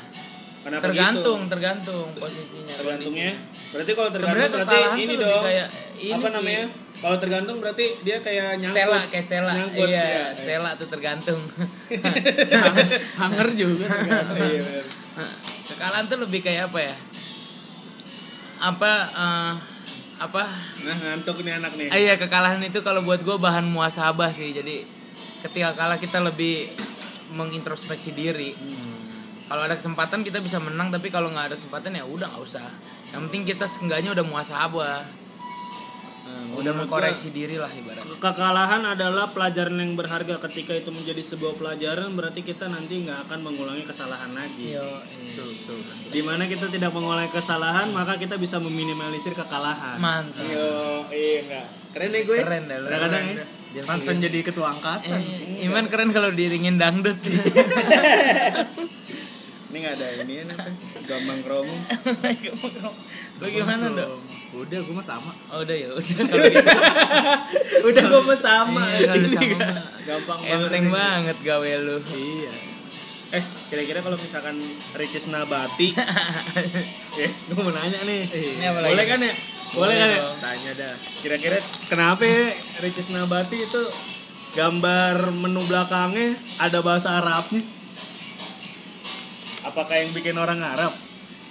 Kenapa 0.58 0.82
tergantung, 0.84 1.38
gitu? 1.40 1.50
tergantung 1.50 2.06
posisinya. 2.14 2.74
Tergantungnya. 2.74 3.30
kondisinya. 3.34 3.68
Berarti 3.68 3.92
kalau 3.92 4.10
tergantung 4.10 4.38
Sebenarnya 4.38 4.50
berarti 4.52 4.70
kekalahan 4.74 4.98
ini 5.00 5.14
dong. 5.16 5.42
kayak 5.42 5.68
ini 5.96 6.12
apa 6.12 6.22
sih. 6.24 6.34
namanya? 6.36 6.64
Kalau 6.98 7.16
tergantung 7.16 7.56
berarti 7.58 7.86
dia 8.00 8.16
kayak 8.20 8.48
nyangkut. 8.58 8.74
Stella 8.76 8.98
kayak 9.08 9.24
Stella. 9.24 9.52
Nyangkut, 9.52 9.86
iya, 9.88 10.02
iya. 10.04 10.24
Stella 10.32 10.70
tuh 10.74 10.88
tergantung. 10.88 11.40
Hanger 13.20 13.48
juga. 13.52 13.86
tergantung. 13.88 14.38
Iya, 14.38 14.62
Kekalahan 15.68 16.06
tuh 16.06 16.18
lebih 16.22 16.40
kayak 16.44 16.70
apa 16.70 16.78
ya? 16.78 16.96
Apa 18.58 18.90
eh, 19.08 19.52
apa? 20.18 20.42
Nah, 20.82 20.96
ngantuk 20.98 21.42
nih 21.46 21.58
anak 21.62 21.72
nih. 21.78 21.88
Ah, 21.90 21.98
iya 21.98 22.14
kekalahan 22.18 22.62
itu 22.62 22.82
kalau 22.82 23.06
buat 23.06 23.22
gue 23.22 23.36
bahan 23.38 23.66
muasabah 23.66 24.34
sih. 24.34 24.50
Jadi 24.50 24.82
ketika 25.46 25.74
kalah 25.78 25.98
kita 25.98 26.18
lebih 26.18 26.70
mengintrospeksi 27.32 28.14
diri. 28.16 28.52
Kalau 29.48 29.64
ada 29.64 29.80
kesempatan 29.80 30.20
kita 30.20 30.44
bisa 30.44 30.60
menang, 30.60 30.92
tapi 30.92 31.08
kalau 31.08 31.32
nggak 31.32 31.54
ada 31.54 31.56
kesempatan 31.56 31.96
ya 31.96 32.04
udah 32.04 32.28
nggak 32.28 32.44
usah. 32.44 32.68
Yang 33.16 33.20
penting 33.28 33.42
kita 33.48 33.64
seenggaknya 33.64 34.12
udah 34.12 34.24
muasabah, 34.28 35.08
Nah, 36.28 36.60
udah 36.60 36.72
mengkoreksi 36.76 37.32
diri 37.32 37.56
lah 37.56 37.72
ibaratnya. 37.72 38.20
Kekalahan 38.20 38.82
adalah 38.84 39.32
pelajaran 39.32 39.80
yang 39.80 39.96
berharga. 39.96 40.36
Ketika 40.44 40.76
itu 40.76 40.92
menjadi 40.92 41.22
sebuah 41.24 41.56
pelajaran, 41.56 42.12
berarti 42.12 42.44
kita 42.44 42.68
nanti 42.68 43.00
nggak 43.00 43.24
akan 43.24 43.38
mengulangi 43.40 43.88
kesalahan 43.88 44.36
lagi. 44.36 44.76
Yo, 44.76 44.84
Di 46.08 46.20
mana 46.20 46.44
kita 46.44 46.68
tidak 46.68 46.92
mengulangi 46.92 47.32
kesalahan, 47.32 47.88
maka 47.90 48.20
kita 48.20 48.36
bisa 48.36 48.60
meminimalisir 48.60 49.32
kekalahan. 49.32 49.96
mantap. 49.96 50.44
Yo, 50.44 51.08
iya 51.08 51.38
enggak. 51.46 51.66
Keren 51.96 52.10
nih 52.12 52.22
gue. 52.22 52.36
Keren 52.36 52.62
lu. 52.68 52.86
Kadang-kadang 52.86 53.24
Keren 53.72 54.18
ya. 54.18 54.22
jadi 54.28 54.38
ketua 54.44 54.66
angkatan. 54.76 55.16
Eh, 55.16 55.64
Iman 55.64 55.88
keren 55.88 56.12
kalau 56.12 56.28
diringin 56.28 56.76
dangdut. 56.76 57.16
Ini 59.68 59.76
nggak 59.84 59.94
ada 60.00 60.06
ini 60.24 60.34
apa? 60.48 60.64
Gambang 61.04 61.40
kromo. 61.44 61.76
Lu 63.38 63.46
gimana 63.52 63.84
dok? 63.92 64.24
Udah, 64.48 64.80
gue 64.80 64.94
mah 64.96 65.04
sama. 65.04 65.28
Oh 65.52 65.60
udah 65.60 65.76
ya 65.76 65.92
udah 66.00 66.08
gitu. 66.08 66.72
Udah 67.84 68.02
gue 68.08 68.22
mau 68.24 68.38
sama. 68.40 68.82
Iya, 68.96 69.12
Ini 69.12 69.28
sama 69.28 69.56
mah. 69.60 69.72
Gampang 70.08 70.38
banget. 70.40 70.56
Enteng 70.64 70.86
banget 70.88 71.36
gawe 71.44 71.70
lu. 71.84 71.98
Iya. 72.00 72.52
Eh, 73.28 73.44
kira-kira 73.68 74.00
kalau 74.00 74.16
misalkan 74.16 74.56
Ricis 74.96 75.28
Nabati, 75.28 75.92
eh, 77.20 77.28
gue 77.28 77.60
mau 77.60 77.68
nanya 77.68 78.00
nih. 78.08 78.24
Ini 78.24 78.64
apa 78.72 78.78
lagi? 78.80 78.92
Boleh 78.96 79.04
kan 79.04 79.18
ya? 79.20 79.34
Boleh 79.76 79.96
kan 80.00 80.08
ya? 80.08 80.20
Tanya 80.40 80.72
dah. 80.72 80.94
Kira-kira 81.20 81.56
kenapa 81.92 82.24
ya 82.24 82.56
Ricis 82.80 83.12
Nabati 83.12 83.68
itu 83.68 83.82
gambar 84.56 85.28
menu 85.28 85.60
belakangnya 85.68 86.40
ada 86.56 86.80
bahasa 86.80 87.20
Arabnya? 87.20 87.60
Apakah 89.78 89.94
yang 89.94 90.10
bikin 90.10 90.34
orang 90.34 90.58
Arab? 90.58 90.90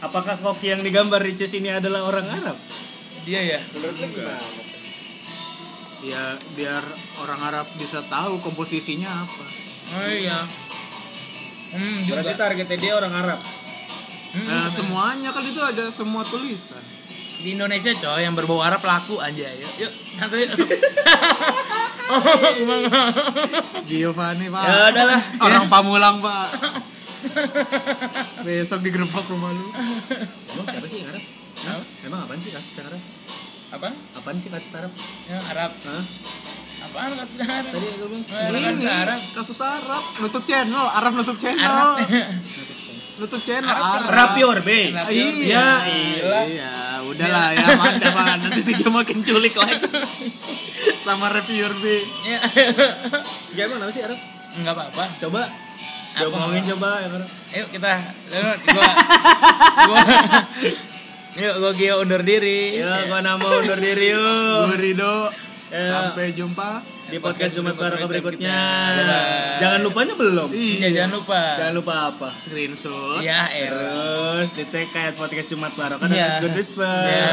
Apakah 0.04 0.36
koki 0.36 0.76
yang 0.76 0.84
digambar 0.84 1.24
Ricis 1.24 1.56
ini 1.56 1.72
adalah 1.72 2.04
orang 2.04 2.28
Arab? 2.28 2.60
Dia 3.24 3.40
ya. 3.40 3.60
Menurut 3.72 3.96
gimana? 3.96 4.44
Ya, 6.04 6.36
biar 6.52 6.84
orang 7.24 7.40
Arab 7.40 7.72
bisa 7.80 8.04
tahu 8.04 8.44
komposisinya 8.44 9.24
apa. 9.24 9.46
Oh 9.96 10.12
iya. 10.12 10.44
Hmm 11.72 12.04
juga. 12.04 12.20
Berarti 12.20 12.36
targetnya 12.36 12.76
dia 12.76 12.94
orang 13.00 13.16
Arab. 13.16 13.40
Hmm, 14.36 14.44
Nah, 14.44 14.68
semuanya 14.68 15.32
kan 15.32 15.48
itu 15.48 15.64
ada 15.64 15.88
semua 15.88 16.28
tulisan. 16.28 16.84
di 17.40 17.56
Indonesia 17.56 17.96
coy 17.96 18.28
yang 18.28 18.36
berbau 18.36 18.60
Arab 18.60 18.84
laku 18.84 19.24
aja 19.24 19.48
yuk. 19.56 19.72
Yuk, 19.88 19.94
satu 20.20 20.36
yuk. 20.36 20.52
oh, 22.12 22.20
gimana? 22.60 22.92
Giovanni, 23.88 24.52
Pak. 24.52 24.64
Ya 24.68 24.76
udahlah. 24.92 25.22
Orang 25.40 25.72
Pamulang, 25.72 26.20
Pak. 26.20 26.48
Besok 28.46 28.80
digerebek 28.82 29.26
rumah 29.28 29.52
lu. 29.52 29.66
Emang 30.48 30.66
siapa 30.66 30.88
sih 30.88 30.98
yang 31.02 31.10
Arab? 31.10 31.24
Hah? 31.58 31.82
Emang 32.02 32.20
apaan 32.24 32.40
sih 32.40 32.52
kasus 32.52 32.74
yang 32.76 32.88
Arab? 32.88 33.02
Apa? 33.68 33.90
Apaan 34.16 34.38
sih 34.38 34.50
kasus 34.50 34.72
Arab? 34.74 34.92
Yang 35.26 35.44
Arab. 35.48 35.72
Hah? 35.82 36.04
Apaan 36.84 37.12
kasus 37.16 37.38
Arab? 37.40 37.66
Tadi 37.68 37.88
gue 37.92 38.08
bilang 38.08 38.24
Oh, 38.24 38.76
Ini 38.78 38.88
Arab. 38.88 39.20
kasus 39.34 39.60
Arab, 39.60 40.04
nutup 40.18 40.44
channel, 40.44 40.86
Arab 40.88 41.12
nutup 41.14 41.38
channel. 41.38 41.66
Arab. 41.66 41.98
Nutup 43.18 43.42
channel 43.42 43.68
Arab. 43.68 44.06
Arab. 44.06 44.14
Rapior 44.14 44.58
B. 44.62 44.70
Rapior. 44.94 45.10
Iya, 45.10 45.68
iya. 45.90 46.40
iya, 46.46 46.72
udahlah 47.02 47.50
ya, 47.52 47.66
mantap 47.74 48.14
banget. 48.14 48.38
Nanti 48.46 48.62
sih 48.62 48.74
dia 48.74 48.90
makin 48.90 49.20
culik 49.22 49.58
lagi. 49.58 49.82
Sama 51.02 51.28
reviewer 51.28 51.74
B. 51.82 51.86
Ya. 52.24 52.40
Ya 53.58 53.62
emang 53.66 53.90
sih 53.90 54.06
Arab? 54.06 54.20
Enggak 54.54 54.74
apa-apa. 54.78 55.04
Coba. 55.18 55.50
Apa? 56.14 56.28
Ngomongin 56.28 56.64
coba 56.72 56.90
yang 57.00 57.14
Arab. 57.14 57.30
Yuk 57.50 57.68
kita 57.70 57.92
gua 58.28 58.54
gua 59.88 60.00
Yuk 61.38 61.56
gua 61.60 61.72
Gio 61.74 61.96
undur 62.02 62.22
diri. 62.22 62.80
Ya, 62.80 63.06
gua 63.06 63.20
nama 63.20 63.42
undur 63.42 63.78
diri 63.78 64.10
yuk. 64.10 64.62
Gue 64.68 64.78
Rido. 64.80 65.30
Ya. 65.68 65.86
Sampai 65.92 66.32
jumpa. 66.32 66.80
Di 67.08 67.20
podcast 67.20 67.56
Jumat 67.56 67.76
Barokah 67.76 68.04
berikutnya. 68.04 68.60
Bye-bye. 68.94 69.60
Jangan 69.64 69.80
lupanya 69.80 70.14
belum. 70.14 70.50
Iya, 70.52 70.88
jangan 70.92 71.12
lupa. 71.16 71.40
Jangan 71.56 71.74
lupa 71.76 71.94
apa? 72.12 72.30
Screenshot. 72.36 73.24
Ya. 73.24 73.48
Terus 73.48 74.52
di 74.52 74.64
tag 74.68 74.92
kayak 74.92 75.16
podcast 75.16 75.48
Jumat 75.48 75.72
Barokah 75.72 76.04
Iya. 76.04 76.40
dan 76.40 76.44
Good 76.44 76.56
Whisper. 76.56 76.84
Iya. 77.08 77.32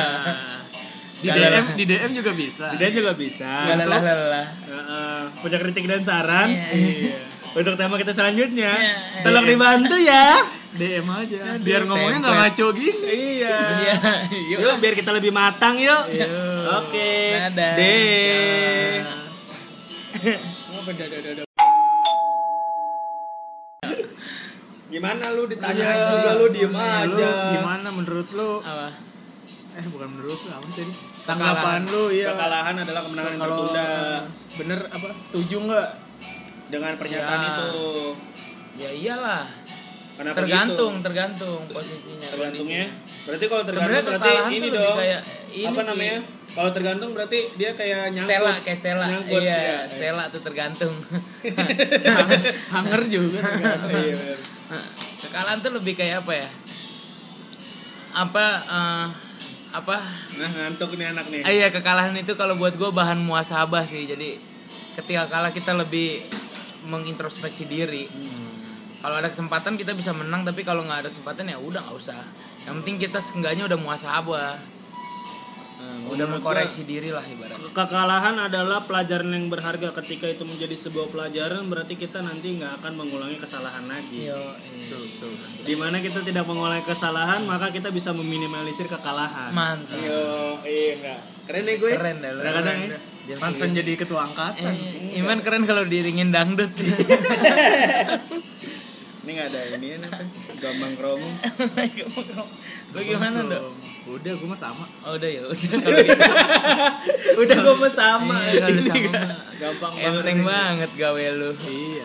Di 1.18 1.28
DM, 1.32 1.64
di 1.74 1.84
DM 1.88 2.10
juga 2.12 2.30
bisa. 2.36 2.66
Dia 2.76 2.90
juga 2.92 3.12
bisa. 3.16 3.50
Lelah 3.66 3.98
lelah. 3.98 4.46
Heeh. 4.46 5.18
punya 5.40 5.58
kritik 5.58 5.84
dan 5.88 6.02
saran. 6.04 6.54
Iya. 6.54 7.18
Iya. 7.54 7.62
Untuk 7.62 7.74
tema 7.78 7.94
kita 7.94 8.10
selanjutnya, 8.10 8.72
Iya. 8.74 9.22
tolong 9.22 9.46
dibantu 9.46 9.94
ya. 9.94 10.42
DM 10.74 11.06
aja. 11.06 11.54
Biar 11.62 11.86
ngomongnya 11.86 12.18
nggak 12.18 12.34
ngaco 12.36 12.66
gini. 12.74 13.06
Iya. 13.38 13.56
Iya, 13.78 13.94
yuk. 14.50 14.58
Yuk 14.58 14.74
biar 14.82 14.94
kita 14.98 15.14
lebih 15.14 15.30
matang 15.30 15.78
yuk. 15.78 16.02
Yuk. 16.10 16.28
Oke. 16.82 17.14
Dadah. 17.46 17.74
Deh. 17.78 18.94
Gimana 24.86 25.24
lu 25.30 25.46
ditanyain 25.46 25.94
Iya. 25.96 26.10
juga 26.12 26.30
lu 26.34 26.46
diem 26.50 26.70
Lu 26.70 26.78
aja. 26.78 27.30
gimana 27.52 27.88
menurut 27.90 28.28
lu? 28.30 28.50
Apa? 28.60 28.88
Eh 29.74 29.86
bukan 29.90 30.08
menurut 30.08 30.38
lu 30.38 30.50
apa? 30.50 30.66
Kekalahan. 30.66 30.90
Tanggapan 31.24 31.80
lu 31.86 32.04
ya. 32.10 32.30
Kekalahan 32.30 32.74
adalah 32.78 33.00
kemenangan 33.02 33.30
yang 33.30 33.42
tertunda 33.42 33.86
bener 34.54 34.78
apa? 34.88 35.06
Setuju 35.20 35.56
nggak? 35.66 35.88
Dengan 36.66 36.92
pernyataan 36.94 37.38
Ya. 37.38 37.48
itu. 37.50 37.70
Ya 38.74 38.90
iyalah. 38.90 39.44
Kenapa 40.14 40.36
tergantung, 40.38 40.92
gitu? 40.94 41.04
tergantung 41.04 41.60
posisinya. 41.66 42.28
Tergantungnya. 42.30 42.86
kondisinya. 42.86 43.24
Berarti 43.26 43.44
kalau 43.44 43.62
tergantung 43.66 43.90
Sebenarnya 43.90 44.20
berarti 44.30 44.54
ini 44.54 44.68
dong. 44.70 44.96
kayak 44.96 45.20
ini 45.50 45.66
apa 45.66 45.74
sih. 45.74 45.88
namanya? 45.90 46.18
Kalau 46.54 46.70
tergantung 46.70 47.10
berarti 47.10 47.38
dia 47.58 47.70
kayak 47.74 48.02
nyangkut. 48.14 48.30
Stella 48.30 48.52
kayak 48.62 48.78
Stella. 48.78 49.06
Nyangkut, 49.10 49.40
iya, 49.42 49.58
ya. 49.58 49.78
Stella 49.90 50.24
tuh 50.30 50.40
tergantung. 50.40 50.94
Hanger 52.74 53.02
juga. 53.08 53.38
tergantung. 53.42 53.90
Iya. 53.90 54.16
Nah, 54.70 54.84
Kekalahan 55.18 55.58
tuh 55.58 55.72
lebih 55.74 55.94
kayak 55.94 56.22
apa 56.22 56.32
ya? 56.36 56.48
Apa 58.14 58.44
eh, 58.62 59.06
apa? 59.74 59.96
Nah, 60.38 60.50
ngantuk 60.52 60.94
nih 60.94 61.06
anak 61.10 61.26
nih. 61.26 61.42
Ah, 61.42 61.50
iya 61.50 61.68
kekalahan 61.68 62.14
itu 62.14 62.32
kalau 62.34 62.54
buat 62.54 62.78
gue 62.78 62.86
bahan 62.86 63.18
muasabah 63.18 63.82
sih. 63.82 64.06
Jadi 64.06 64.38
ketika 64.94 65.26
kalah 65.26 65.50
kita 65.50 65.74
lebih 65.74 66.22
mengintrospeksi 66.84 67.64
diri. 67.66 68.06
Kalau 69.04 69.16
ada 69.20 69.28
kesempatan 69.28 69.76
kita 69.76 69.92
bisa 69.92 70.16
menang, 70.16 70.48
tapi 70.48 70.64
kalau 70.64 70.84
nggak 70.84 71.04
ada 71.04 71.10
kesempatan 71.12 71.52
ya 71.52 71.58
udah 71.60 71.80
nggak 71.84 71.96
usah. 71.96 72.24
Yang 72.64 72.74
penting 72.80 72.96
kita 73.04 73.18
seenggaknya 73.20 73.68
udah 73.68 73.76
muasabah, 73.76 74.56
Nah, 75.84 76.10
udah 76.16 76.26
mengkoreksi 76.26 76.88
diri 76.88 77.12
lah 77.12 77.20
ibarat. 77.28 77.60
Kekalahan 77.76 78.40
adalah 78.40 78.88
pelajaran 78.88 79.28
yang 79.36 79.52
berharga 79.52 79.92
ketika 80.00 80.26
itu 80.32 80.46
menjadi 80.46 80.72
sebuah 80.72 81.12
pelajaran 81.12 81.68
berarti 81.68 82.00
kita 82.00 82.24
nanti 82.24 82.56
nggak 82.56 82.80
akan 82.80 82.92
mengulangi 82.96 83.36
kesalahan 83.36 83.84
lagi. 83.84 84.32
Yo, 84.32 84.38
iya. 84.64 84.96
Di 85.60 85.74
mana 85.76 86.00
kita 86.00 86.24
tidak 86.24 86.48
mengulangi 86.48 86.88
kesalahan 86.88 87.44
maka 87.44 87.68
kita 87.68 87.92
bisa 87.92 88.16
meminimalisir 88.16 88.88
kekalahan. 88.88 89.52
mantap. 89.52 90.00
Yo, 90.00 90.56
iya 90.64 90.92
enggak. 90.96 91.20
Keren 91.44 91.62
nih 91.68 91.76
gue. 91.76 91.90
Keren 91.92 92.16
dah 92.24 92.30
lu. 92.32 92.40
Kadang-kadang 92.40 92.80
Segitu. 93.26 93.76
jadi 93.76 93.92
ketua 93.96 94.20
angkatan. 94.22 94.68
Eh, 94.68 95.16
Iman 95.16 95.40
keren 95.40 95.64
kalau 95.64 95.82
diringin 95.82 96.28
dangdut. 96.28 96.70
Ini 99.24 99.30
nggak 99.32 99.48
ada 99.48 99.60
ini 99.72 99.96
apa? 99.96 100.20
Gambang 100.60 100.92
kromo. 100.94 101.24
Lu 102.92 103.00
gimana 103.00 103.40
dok? 103.42 103.72
Udah, 104.06 104.36
gue 104.36 104.44
mah 104.44 104.52
sama. 104.54 104.84
Oh 105.00 105.16
udah 105.16 105.24
ya, 105.24 105.40
udah 105.42 105.56
gitu. 105.64 105.80
Udah 107.34 107.56
gue 107.56 107.74
mau 107.74 107.88
sama. 107.88 108.44
Iya, 108.44 108.60
kalau 108.60 108.84
sama 108.84 109.00
nggak- 109.00 109.16
mah. 109.16 109.36
Gampang 109.56 109.92
banget. 109.96 110.12
Enteng 110.12 110.40
banget 110.44 110.90
gawe 110.92 111.24
lu. 111.32 111.50
Iya. 111.56 112.04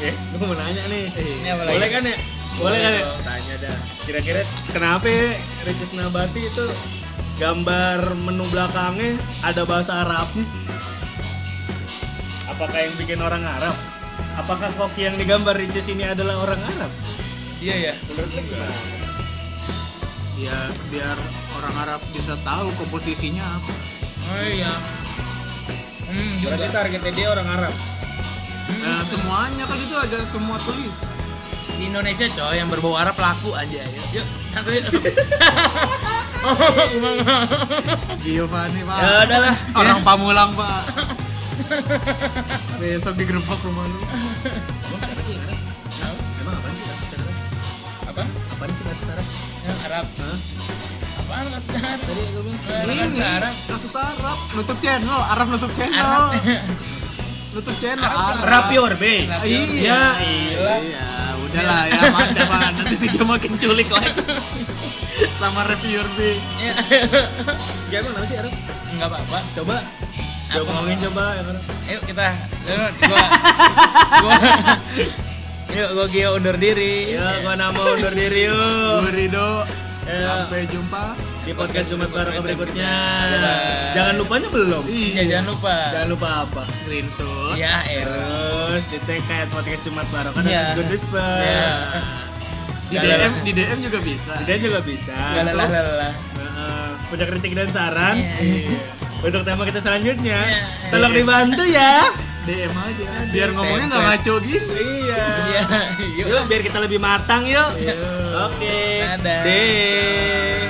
Eh, 0.00 0.14
gue 0.16 0.38
mau 0.40 0.56
nanya 0.56 0.82
nih. 0.86 1.04
Ini 1.12 1.48
apa 1.50 1.62
lagi? 1.62 1.74
Boleh 1.76 1.88
kan 1.90 2.02
ya? 2.02 2.16
Boleh 2.56 2.78
kan 2.78 2.92
ya? 2.94 3.04
Tanya 3.20 3.54
dah. 3.60 3.76
Kira-kira 4.00 4.40
kenapa 4.66 5.06
ya 5.06 5.28
Ricis 5.60 5.92
Nabati 5.92 6.40
itu 6.42 6.64
gambar 7.40 8.20
menu 8.20 8.44
belakangnya 8.52 9.16
ada 9.40 9.64
bahasa 9.64 10.04
Arabnya? 10.04 10.44
Apakah 12.52 12.78
yang 12.84 12.94
bikin 13.00 13.16
orang 13.24 13.40
Arab? 13.40 13.72
Apakah 14.36 14.68
koki 14.76 15.08
yang 15.08 15.16
digambar 15.16 15.56
Ricis 15.56 15.88
ini 15.88 16.04
adalah 16.04 16.36
orang 16.44 16.60
Arab? 16.60 16.92
Iya 17.64 17.74
ya. 17.80 17.94
Menurut 18.12 18.28
gimana? 18.36 18.76
Ya 20.36 20.68
biar 20.92 21.16
orang 21.56 21.74
Arab 21.80 22.00
bisa 22.12 22.36
tahu 22.44 22.68
komposisinya 22.76 23.56
apa. 23.56 23.72
Oh 24.36 24.44
iya. 24.44 24.76
Hmm, 26.04 26.36
juga. 26.44 26.60
Berarti 26.60 26.68
targetnya 26.76 27.12
dia 27.16 27.28
orang 27.32 27.48
Arab. 27.48 27.74
Nah, 28.84 29.02
semuanya 29.02 29.64
kan 29.64 29.80
itu 29.80 29.96
ada 29.96 30.20
semua 30.28 30.60
tulisan. 30.60 31.08
Di 31.80 31.88
Indonesia 31.88 32.28
coy 32.28 32.60
yang 32.60 32.68
berbau 32.68 33.00
Arab 33.00 33.16
laku 33.16 33.56
aja 33.56 33.80
yuk. 33.88 34.20
Yuk, 34.20 34.26
Giovanni, 38.24 38.80
Pak. 38.84 38.96
Ya 38.96 39.10
udahlah. 39.28 39.54
Orang 39.76 39.98
Pamulang, 40.00 40.50
Pak. 40.56 40.82
Besok 42.80 43.14
digerebek 43.20 43.60
rumah 43.62 43.84
lu. 43.86 44.00
Emang 44.00 45.00
siapa 45.04 45.22
sih 45.22 45.32
yang 45.36 45.44
Arab? 45.44 45.58
Emang 46.40 46.54
apaan 46.56 46.72
sih 46.74 46.84
kasus 46.88 47.10
Arab? 47.14 47.36
Apa? 48.08 48.22
Sih 48.72 48.84
kasus 48.88 49.08
Arab? 49.12 49.26
Yang 49.60 49.78
Arab. 49.86 50.06
Apaan 51.20 51.46
kasus 51.52 51.72
Arab? 51.76 51.98
Tadi 52.00 52.22
gue 52.24 52.42
bilang. 52.42 52.88
Ini 52.88 53.20
Arab. 53.20 53.54
kasus 53.68 53.94
Arab, 53.94 54.38
nutup 54.56 54.78
channel, 54.80 55.20
Arab 55.20 55.46
nutup 55.52 55.72
channel. 55.76 56.00
Arab. 56.00 56.32
Nutup 57.50 57.76
channel 57.82 58.06
Arab. 58.06 58.46
Rapior 58.46 58.92
B. 58.96 59.04
Iya. 59.28 59.42
iya. 59.44 60.00
Iya, 60.80 61.06
udahlah 61.44 61.82
ya, 61.86 62.00
mantap. 62.14 62.48
Nanti 62.50 62.94
sih 62.96 63.08
dia 63.12 63.24
makin 63.26 63.52
culik 63.60 63.90
lagi. 63.92 64.22
Sama 65.40 65.60
reviewer 65.66 66.08
B. 66.14 66.36
Ya. 66.56 66.74
Ya 67.90 67.96
emang 68.00 68.14
apa 68.16 68.26
sih 68.26 68.36
Arab? 68.38 68.52
Enggak 68.90 69.08
apa-apa. 69.10 69.38
Coba. 69.54 69.76
Coba 70.50 70.70
ngomongin 70.74 70.98
coba 71.06 71.22
Arab. 71.34 71.58
Ayo 71.86 71.98
kita 72.04 72.26
gua 73.02 73.24
gua 74.20 74.34
Yuk, 75.70 75.88
gue 75.94 76.06
Gio 76.10 76.34
undur 76.34 76.56
diri. 76.58 77.14
Ya, 77.14 77.38
gua 77.46 77.54
nama 77.54 77.78
undur 77.78 78.10
diri 78.10 78.50
yuk. 78.50 79.06
Gue 79.06 79.12
Rido. 79.14 79.62
Ya. 80.02 80.42
Sampai 80.42 80.66
jumpa. 80.66 81.14
Di 81.40 81.56
podcast 81.56 81.88
Jumat 81.88 82.10
Barokah 82.10 82.42
berikutnya. 82.42 82.90
Bye. 83.30 83.94
Jangan 83.94 84.14
lupanya 84.18 84.48
belum. 84.50 84.82
Ya, 84.90 85.22
jangan 85.24 85.46
lupa. 85.54 85.76
Jangan 85.94 86.08
lupa 86.10 86.28
apa? 86.42 86.62
Screenshot. 86.74 87.54
Ya. 87.54 87.86
Terus 87.86 88.86
di 88.90 88.98
tag 89.06 89.22
kayak 89.24 89.46
podcast 89.54 89.82
Jumat 89.86 90.06
Barokah 90.10 90.42
Iya. 90.42 90.74
dan 90.74 90.76
Good 90.82 90.90
Whisper. 90.90 91.34
Ya. 91.38 91.70
Di 92.90 92.96
Gak 92.96 93.04
DM, 93.06 93.32
di 93.40 93.52
DM 93.54 93.78
juga 93.80 93.98
bisa. 94.02 94.34
Dan 94.42 94.58
juga 94.58 94.78
bisa. 94.82 95.14
Gak 95.14 95.44
lelah 95.48 95.68
lelah. 95.70 96.12
Heeh. 96.34 96.88
punya 97.06 97.24
kritik 97.24 97.52
dan 97.52 97.66
saran 97.68 98.16
Iya. 98.18 98.38
Iya. 98.38 98.78
untuk 99.20 99.42
tema 99.42 99.62
kita 99.62 99.78
selanjutnya 99.78 100.38
Iya. 100.40 100.90
tolong 100.90 101.10
dibantu 101.12 101.62
ya 101.62 102.06
DM 102.40 102.70
aja. 102.72 103.06
Biar 103.28 103.48
ngomongnya 103.50 103.86
nggak 103.88 104.02
ngaco 104.04 104.34
gini. 104.40 104.82
iya 105.04 105.22
Iya, 105.44 105.62
yuk. 106.18 106.26
yuk 106.26 106.42
biar 106.46 106.60
kita 106.60 106.78
lebih 106.78 106.98
matang 106.98 107.42
yuk 107.44 107.70
oke 108.32 108.78
Dadah. 109.18 109.42
deh 109.42 110.66